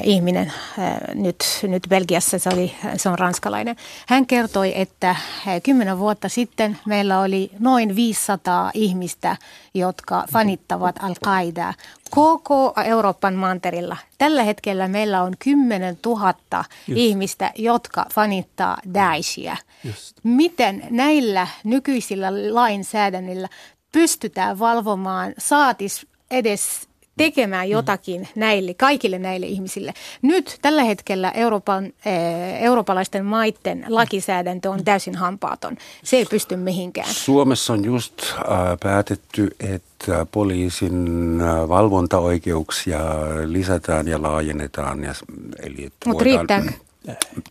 [0.03, 3.75] ihminen eh, nyt, nyt Belgiassa, se, oli, se on ranskalainen.
[4.07, 5.15] Hän kertoi, että
[5.47, 9.37] eh, kymmenen vuotta sitten meillä oli noin 500 ihmistä,
[9.73, 11.73] jotka fanittavat Al-Qaidaa
[12.09, 13.97] koko Euroopan manterilla.
[14.17, 16.65] Tällä hetkellä meillä on 10 000 Just.
[16.87, 19.57] ihmistä, jotka fanittaa Daeshia.
[19.83, 20.17] Just.
[20.23, 23.49] Miten näillä nykyisillä lainsäädännöillä
[23.91, 29.93] pystytään valvomaan saatis edes tekemään jotakin näille, kaikille näille ihmisille.
[30.21, 35.77] Nyt tällä hetkellä Euroopan, äh, eurooppalaisten maiden lakisäädäntö on täysin hampaaton.
[36.03, 37.13] Se ei pysty mihinkään.
[37.13, 38.37] Suomessa on just äh,
[38.83, 41.07] päätetty, että poliisin
[41.41, 42.99] äh, valvontaoikeuksia
[43.45, 45.03] lisätään ja laajennetaan.
[45.03, 45.13] Ja,
[45.59, 46.71] eli että Mutta riittääkö?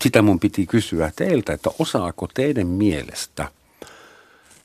[0.03, 3.49] Sitä mun piti kysyä teiltä, että osaako teidän mielestä–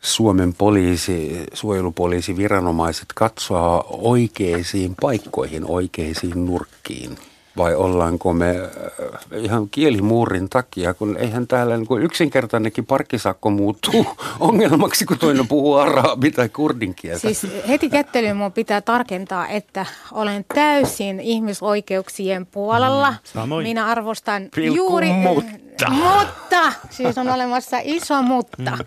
[0.02, 7.18] Suomen poliisi, suojelupoliisi, viranomaiset katsoa oikeisiin paikkoihin, oikeisiin nurkkiin?
[7.60, 14.06] vai ollaanko me äh, ihan kielimuurin takia, kun eihän täällä niin kuin yksinkertainenkin parkkisakko muuttuu
[14.40, 17.20] ongelmaksi, kun toinen puhuu arabi tai kurdin kieltä.
[17.20, 23.14] Siis heti kättelyyn minun pitää tarkentaa, että olen täysin ihmisoikeuksien puolella.
[23.24, 23.68] samoin.
[23.68, 25.12] Minä arvostan Pilkku juuri...
[25.12, 25.90] mutta.
[25.90, 28.78] Mutta, siis on olemassa iso mutta.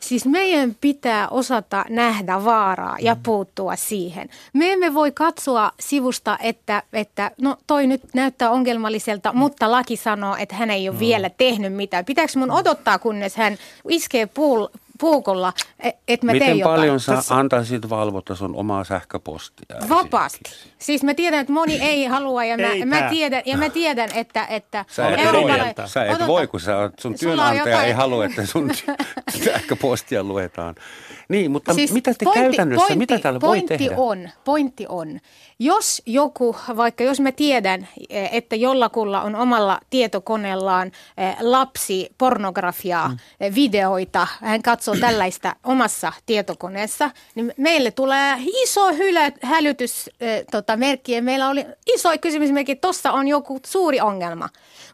[0.00, 4.28] Siis meidän pitää osata nähdä vaaraa ja puuttua siihen.
[4.52, 10.36] Me emme voi katsoa sivusta, että, että no toi nyt näyttää ongelmalliselta, mutta laki sanoo,
[10.36, 12.04] että hän ei ole vielä tehnyt mitään.
[12.04, 13.56] Pitääkö mun odottaa, kunnes hän
[13.88, 14.66] iskee puul,
[15.00, 16.76] puukolla, e- että mä Miten teen jotain?
[16.80, 19.76] paljon sä antaisit valvota sun omaa sähköpostia?
[19.88, 20.50] Vapaasti.
[20.78, 24.08] Siis mä tiedän, että moni ei halua ja mä, Ei mä, tiedän, ja mä tiedän,
[24.14, 27.92] että, että Sä et, Eurooppalainen- voi, sä et voi, kun sä sun työnantaja jotain- ei
[27.92, 28.70] halua, että sun
[29.44, 30.74] sähköpostia luetaan.
[31.30, 33.94] Niin, mutta Siis mitä te käytännössä, mitä täällä voi pointti tehdä?
[33.96, 35.20] On, pointti on,
[35.58, 43.08] jos joku, vaikka jos mä tiedän, eh, että jollakulla on omalla tietokoneellaan eh, lapsi pornografiaa,
[43.08, 43.54] mm.
[43.54, 51.12] videoita, hän katsoo tällaista omassa tietokoneessa, niin meille tulee iso hylä, hälytys eh, tota, merkki
[51.12, 54.48] ja meillä oli iso kysymysmerkki, että tuossa on joku suuri ongelma.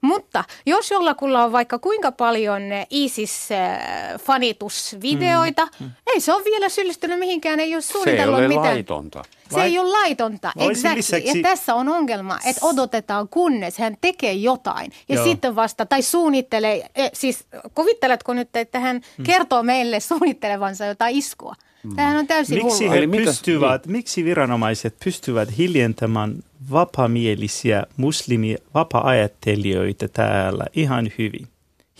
[0.06, 5.90] Mutta jos jollakulla on vaikka kuinka paljon eh, ISIS-fanitusvideoita, mm.
[6.06, 8.64] ei se ole vielä syyllistynyt mihinkään, ei ole Se ei suunnitellut ole mitään.
[8.66, 9.22] laitonta.
[9.54, 10.96] Se ei ole laitonta, exactly.
[10.98, 14.92] lisäksi- Ja tässä on ongelma, että odotetaan kunnes hän tekee jotain.
[15.08, 15.24] Ja Joo.
[15.24, 17.44] sitten vasta, tai suunnittelee, eh, siis
[17.74, 19.24] kuvitteletko nyt, että hän Hmm.
[19.24, 21.54] kertoo meille suunnittelevansa jotain iskua?
[21.96, 22.90] Tämähän on täysin Miksi hullua.
[22.92, 26.34] he Eli pystyvät, miksi viranomaiset pystyvät hiljentämään
[26.70, 31.48] vapamielisiä muslimi vapaa-ajattelijoita täällä ihan hyvin?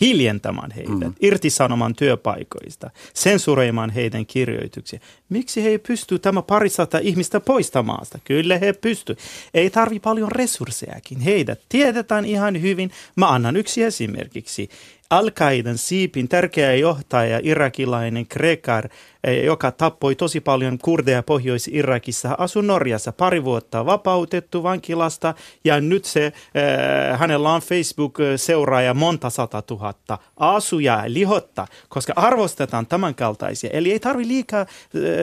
[0.01, 1.13] Hiljentämään heidät, mm.
[1.21, 4.99] irtisanomaan työpaikoista, sensuroimaan heidän kirjoituksia.
[5.29, 8.05] Miksi he ei pysty tämä parisata ihmistä poistamaan?
[8.23, 9.17] Kyllä he pysty.
[9.53, 11.19] Ei tarvi paljon resurssejakin.
[11.19, 12.91] Heidät tiedetään ihan hyvin.
[13.15, 14.69] Mä annan yksi esimerkiksi.
[15.09, 18.89] Al-Qaidan siipin tärkeä johtaja, irakilainen Krekar,
[19.33, 26.25] joka tappoi tosi paljon kurdeja Pohjois-Irakissa, asui Norjassa pari vuotta vapautettu vankilasta ja nyt se,
[26.25, 33.69] äh, hänellä on Facebook-seuraaja monta sata tuhatta asuja lihotta, koska arvostetaan tämänkaltaisia.
[33.73, 34.67] Eli ei tarvi liikaa äh,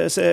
[0.09, 0.24] se,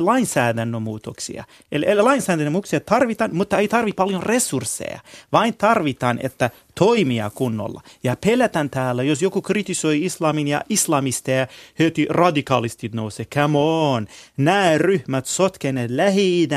[0.00, 1.44] lainsäädännön muutoksia.
[1.72, 5.00] Eli, eli lainsäädännön muutoksia tarvitaan, mutta ei tarvi paljon resursseja.
[5.32, 7.82] Vain tarvitaan, että toimia kunnolla.
[8.04, 11.46] Ja pelätään täällä, jos joku kritisoi islamin ja islamisteja,
[11.78, 13.15] heti radikaalisti nousee.
[13.24, 14.06] Come on,
[14.36, 16.48] nämä ryhmät sotkeneet lähi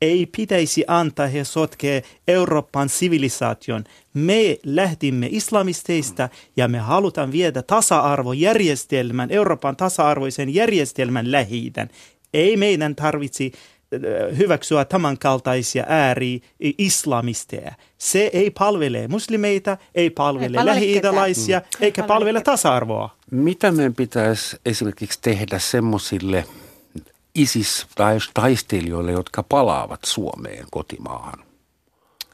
[0.00, 3.84] ei pitäisi antaa he sotkee Euroopan sivilisaation.
[4.14, 11.72] Me lähdimme islamisteista ja me halutaan viedä tasa-arvojärjestelmän, Euroopan tasa-arvoisen järjestelmän lähi
[12.34, 13.50] Ei meidän tarvitse
[14.38, 17.72] hyväksyä tämänkaltaisia ääri-islamisteja.
[17.98, 21.58] Se ei palvele muslimeita, ei palvele Ei lähi-idalaisia.
[21.58, 21.84] Mm.
[21.84, 23.16] eikä Ei palvele tasa-arvoa.
[23.30, 26.44] Mitä meidän pitäisi esimerkiksi tehdä semmoisille
[27.34, 31.44] ISIS-taistelijoille, jotka palaavat Suomeen kotimaahan?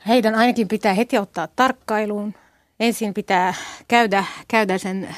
[0.08, 2.34] Heidän ainakin pitää heti ottaa tarkkailuun.
[2.80, 3.54] Ensin pitää
[3.88, 5.14] käydä, käydä sen äh,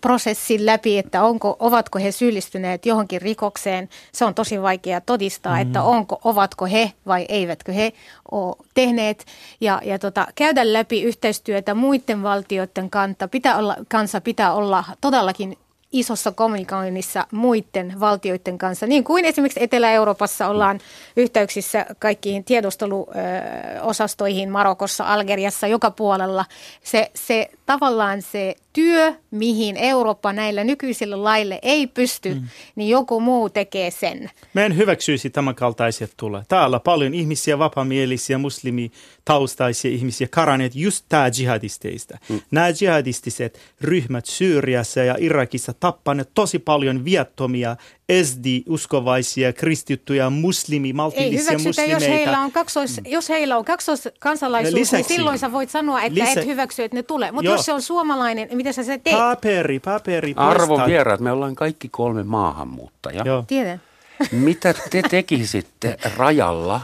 [0.00, 3.88] prosessin läpi, että onko, ovatko he syyllistyneet johonkin rikokseen.
[4.12, 5.62] Se on tosi vaikea todistaa, mm.
[5.62, 7.92] että onko, ovatko he vai eivätkö he
[8.30, 9.26] ole tehneet.
[9.60, 13.28] Ja, ja tota, käydä läpi yhteistyötä muiden valtioiden kanta.
[13.28, 15.58] Pitää olla, kanssa pitää olla todellakin
[15.92, 20.80] isossa kommunikoinnissa muiden valtioiden kanssa, niin kuin esimerkiksi Etelä-Euroopassa ollaan
[21.16, 26.44] yhteyksissä kaikkiin tiedusteluosastoihin Marokossa, Algeriassa, joka puolella.
[26.84, 32.48] Se, se tavallaan se työ, mihin Eurooppa näillä nykyisillä laille ei pysty, mm.
[32.76, 34.30] niin joku muu tekee sen.
[34.54, 36.42] Mä en hyväksyisi tämän kaltaiset tulee.
[36.48, 42.18] Täällä paljon ihmisiä, vapamielisiä, muslimitaustaisia ihmisiä karanneet just tää jihadisteista.
[42.28, 42.40] Mm.
[42.50, 47.76] Nämä jihadistiset ryhmät Syyriassa ja Irakissa tappaneet tosi paljon viattomia
[48.22, 51.92] SD-uskovaisia, kristittyjä, muslimi, Ei maltillisia hyväksytä, muslimeita.
[52.04, 56.18] jos heillä on, kaksois, jos heillä on kaksoiskansalaisuus, niin lisäksi- silloin sä voit sanoa, että
[56.20, 57.32] lisä- et hyväksy, että ne tulee.
[57.32, 59.16] Mutta jos se on suomalainen, niin mitä sä se teet?
[59.16, 60.32] Paperi, paperi.
[60.36, 63.26] Arvon vieraat, me ollaan kaikki kolme maahanmuuttajaa.
[63.26, 63.44] Joo.
[63.46, 63.80] Tiedän.
[64.32, 66.80] Mitä te tekisitte rajalla?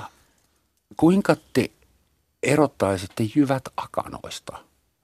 [0.96, 1.70] Kuinka te
[2.42, 4.58] erottaisitte jyvät akanoista?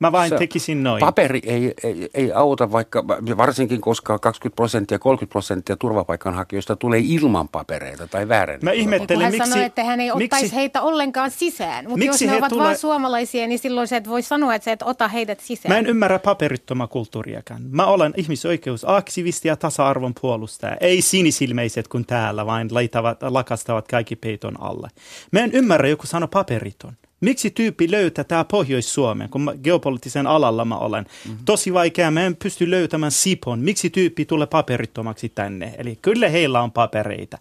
[0.05, 1.01] Mä vain Se- tekisin noin.
[1.01, 3.05] Paperi ei, ei, ei auta, vaikka
[3.37, 9.23] varsinkin koska 20 prosenttia, 30 prosenttia turvapaikanhakijoista tulee ilman papereita tai Mä väärennetyillä Kun ihmettelen,
[9.25, 9.51] hän miksi...
[9.51, 11.85] sanoi, että hän ei ottaisi miksi, heitä ollenkaan sisään.
[11.85, 14.55] Mutta Miksi jos ne he ovat tulee- vain suomalaisia, niin silloin sä et voi sanoa,
[14.55, 15.73] että sä et ota heidät sisään.
[15.75, 17.63] Mä en ymmärrä paperittomaa kulttuuriakaan.
[17.71, 20.77] Mä olen ihmisoikeusaktivisti ja tasa-arvon puolustaja.
[20.81, 24.89] Ei sinisilmeiset kuin täällä, vain laitavat, lakastavat kaikki peiton alle.
[25.31, 26.93] Mä en ymmärrä, joku sanoo paperiton.
[27.25, 31.05] Miksi tyyppi löytää tämä Pohjois-Suomen, kun mä, geopoliittisen alalla mä olen?
[31.05, 31.45] Mm-hmm.
[31.45, 33.61] Tosi vaikea, mä en pysty löytämään Sipon.
[33.61, 35.75] Miksi tyyppi tulee paperittomaksi tänne?
[35.79, 37.39] Eli kyllä heillä on papereita.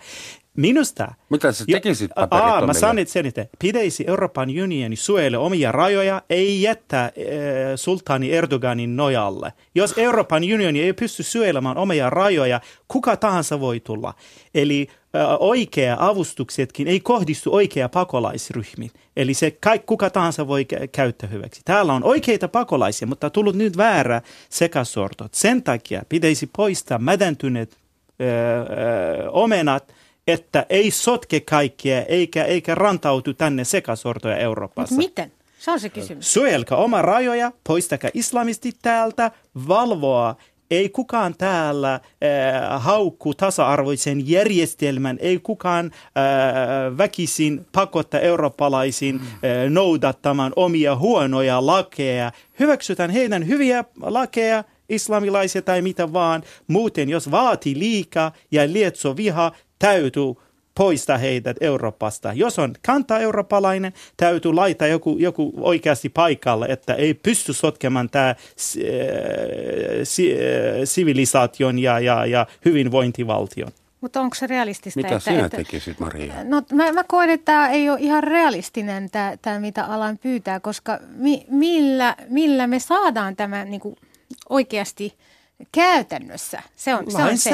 [0.57, 1.13] Minusta...
[1.29, 2.11] Mitä sä tekisit?
[2.15, 7.11] Aa, mä sanon sen, että pitäisi Euroopan unioni suojella omia rajoja, ei jättää äh,
[7.75, 9.53] sultani Erdoganin nojalle.
[9.75, 14.13] Jos Euroopan unioni ei pysty suojelemaan omia rajoja, kuka tahansa voi tulla.
[14.55, 14.87] Eli
[15.39, 18.91] oikea avustuksetkin ei kohdistu oikea pakolaisryhmiin.
[19.15, 21.61] Eli se kaikki, kuka tahansa voi käyttää hyväksi.
[21.65, 25.33] Täällä on oikeita pakolaisia, mutta tullut nyt väärä sekasortot.
[25.33, 27.77] Sen takia pitäisi poistaa mädäntyneet
[28.21, 29.93] äh, äh, omenat–
[30.27, 34.95] että ei sotke kaikkia eikä, eikä rantautu tänne sekasortoja Euroopassa.
[34.95, 35.31] Mut miten?
[35.59, 36.33] Se on se kysymys.
[36.33, 39.31] Suojelkaa oma rajoja, poistakaa islamistit täältä,
[39.67, 40.35] valvoa
[40.77, 42.01] ei kukaan täällä äh,
[42.83, 52.31] haukku tasa-arvoisen järjestelmän, ei kukaan äh, väkisin pakottaa eurooppalaisiin äh, noudattamaan omia huonoja lakeja.
[52.59, 56.43] Hyväksytään heidän hyviä lakeja, islamilaisia tai mitä vaan.
[56.67, 60.33] Muuten, jos vaati liikaa ja lietso viha, täytyy
[60.75, 62.33] poistaa heidät Euroopasta.
[62.33, 68.35] Jos on kanta eurooppalainen, täytyy laittaa joku, joku oikeasti paikalle, että ei pysty sotkemaan tämä
[70.83, 73.71] sivilisaation ja, ja, ja hyvinvointivaltion.
[74.01, 74.97] Mutta onko se realistista?
[74.97, 76.43] Mitä että, sinä että, tekisit, Maria?
[76.43, 79.09] No mä, mä koen, että tämä ei ole ihan realistinen,
[79.41, 83.95] tämä mitä alan pyytää, koska mi, millä, millä me saadaan tämä niinku
[84.49, 85.13] oikeasti
[85.71, 86.61] käytännössä?
[86.75, 87.51] Se on, se on se.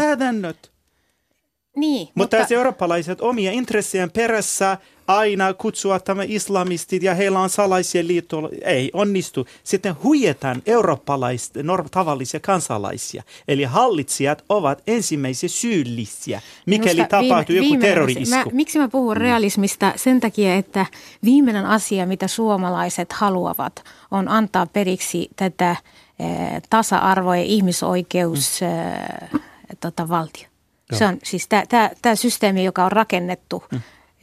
[1.76, 8.08] Niin, mutta, mutta eurooppalaiset omia intressien perässä aina kutsua tämä islamistit ja heillä on salaisia
[8.08, 8.50] liittoja.
[8.62, 9.48] Ei onnistu.
[9.64, 13.24] Sitten huijetaan eurooppalaisia tavallisia kansalaisia.
[13.48, 18.36] Eli hallitsijat ovat ensimmäisiä syyllisiä, mikäli Minusta tapahtuu viime, joku terrori-isku.
[18.36, 19.94] Mä, miksi mä puhun realismista?
[19.96, 20.86] Sen takia, että
[21.24, 25.76] viimeinen asia, mitä suomalaiset haluavat, on antaa periksi tätä
[26.20, 28.68] eh, tasa-arvo- ja ihmisoikeus mm.
[28.68, 29.42] eh,
[29.80, 30.49] tota, valtio.
[30.94, 31.48] Se on siis
[32.02, 33.82] tämä systeemi, joka on rakennettu, mm.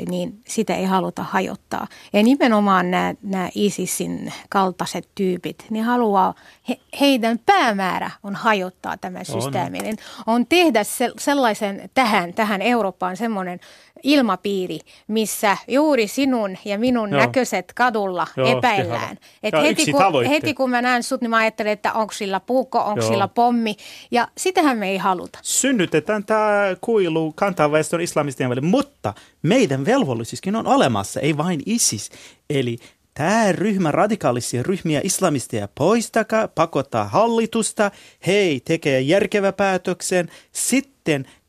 [0.09, 1.86] Niin sitä ei haluta hajottaa.
[2.12, 6.34] Ja nimenomaan nämä ISISin kaltaiset tyypit, niin haluaa,
[6.68, 9.78] he, heidän päämäärä on hajottaa tämä systeemi.
[9.78, 9.94] On,
[10.26, 13.61] on tehdä se, sellaisen tähän, tähän Eurooppaan semmoinen
[14.03, 14.78] ilmapiiri,
[15.09, 17.20] missä juuri sinun ja minun Joo.
[17.20, 19.18] näköiset kadulla Joo, epäillään.
[19.42, 22.78] Et heti, kun, heti kun mä näen sut, niin mä ajattelen, että onko sillä puukko,
[22.78, 23.76] onko sillä pommi.
[24.11, 25.38] Ja sitähän me ei haluta.
[25.42, 29.14] Synnytetään tämä kuilu kantaväestön islamistien välillä, mutta
[29.47, 32.11] meidän velvollisuuskin on olemassa, ei vain ISIS.
[32.51, 32.78] Eli
[33.16, 37.90] Tämä ryhmä radikaalisia ryhmiä islamisteja poistakaa, pakottaa hallitusta,
[38.26, 40.95] hei, tekee järkevä päätöksen, sitten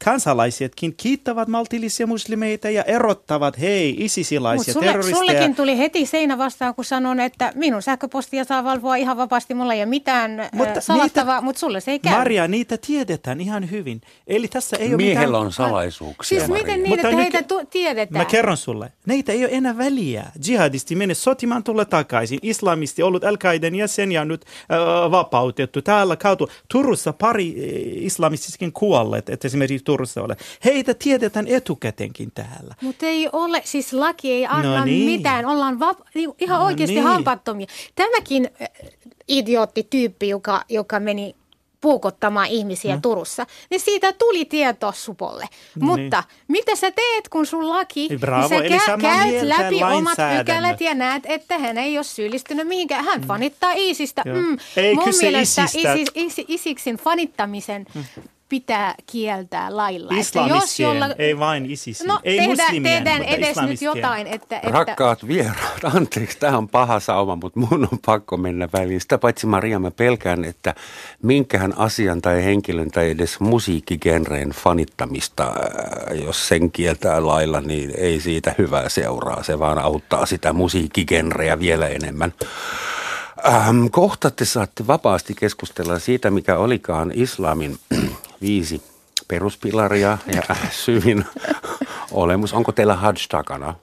[0.05, 5.19] kansalaisetkin kiittävät maltillisia muslimeita ja erottavat, hei, isisilaisia sulle, terroristeja.
[5.19, 9.73] Sullekin tuli heti seinä vastaan, kun sanon, että minun sähköpostia saa valvoa ihan vapaasti, mulla
[9.73, 12.17] ei ole mitään mutta salattavaa, mutta sulle se ei käy.
[12.17, 14.01] Maria, niitä tiedetään ihan hyvin.
[14.27, 15.45] Eli tässä ei ole Miehellä mitään...
[15.45, 16.63] on salaisuuksia, Siis Maria.
[16.63, 18.21] miten niin, mutta että heitä tu- tiedetään?
[18.21, 20.25] Mä kerron sulle, neitä ei ole enää väliä.
[20.47, 22.39] Jihadisti menee sotimaan, tulla takaisin.
[22.41, 23.37] Islamisti ollut al
[23.77, 25.81] jäsen ja nyt äh, vapautettu.
[25.81, 27.55] Täällä kautta Turussa pari
[28.05, 30.37] islamistiskin kuolleet, että esimerkiksi Turussa ole.
[30.65, 32.75] Heitä tiedetään etukäteenkin täällä.
[32.81, 35.05] Mutta ei ole, siis laki ei anna no niin.
[35.05, 35.45] mitään.
[35.45, 37.03] Ollaan vap- niin ihan no oikeasti niin.
[37.03, 37.67] hampattomia.
[37.95, 38.49] Tämäkin
[39.27, 41.35] idioottityyppi, joka, joka meni
[41.81, 43.01] puukottamaan ihmisiä no.
[43.01, 45.45] Turussa, niin siitä tuli tieto supolle.
[45.75, 46.45] No Mutta niin.
[46.47, 50.93] mitä sä teet, kun sun laki, Bravo, niin sä kä- käyt läpi omat pykälät ja
[50.93, 53.05] näet, että hän ei ole syyllistynyt mihinkään.
[53.05, 53.27] Hän mm.
[53.27, 54.23] fanittaa Iisistä.
[54.25, 54.57] Mm.
[54.77, 58.03] Ei Mun mielestä Isis, Isis, Isiksin fanittamisen mm
[58.49, 60.13] pitää kieltää lailla.
[60.15, 61.15] Islamistien, jolla...
[61.17, 62.03] ei vain ISIS.
[62.03, 64.27] No, ei tehdään, tehdään edes nyt jotain.
[64.27, 64.71] Että, että...
[64.71, 69.01] Rakkaat vieraat, anteeksi, tämä on paha sauma, mutta mun on pakko mennä väliin.
[69.01, 70.75] Sitä paitsi Maria, mä pelkään, että
[71.23, 78.19] minkään asian tai henkilön tai edes musiikkigenreen fanittamista, äh, jos sen kieltää lailla, niin ei
[78.19, 79.43] siitä hyvää seuraa.
[79.43, 82.33] Se vaan auttaa sitä musiikkigenreä vielä enemmän.
[83.45, 87.77] Ähm, kohta te saatte vapaasti keskustella siitä, mikä olikaan islamin
[88.41, 88.81] viisi
[89.27, 91.25] peruspilaria ja syvin
[92.11, 92.53] olemus.
[92.53, 93.75] Onko teillä Hajj takana?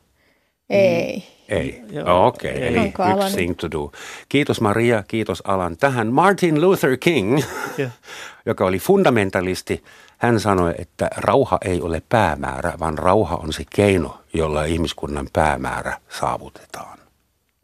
[0.71, 1.35] Ei.
[1.49, 1.83] Ei,
[2.27, 2.63] okei, okay.
[2.63, 3.93] eli yksi thing to do.
[4.29, 5.77] Kiitos Maria, kiitos Alan.
[5.77, 7.41] Tähän Martin Luther King,
[7.79, 7.93] yeah.
[8.47, 9.85] joka oli fundamentalisti,
[10.19, 16.01] hän sanoi, että rauha ei ole päämäärä, vaan rauha on se keino, jolla ihmiskunnan päämäärä
[16.21, 16.99] saavutetaan.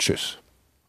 [0.02, 0.39] Tschüss.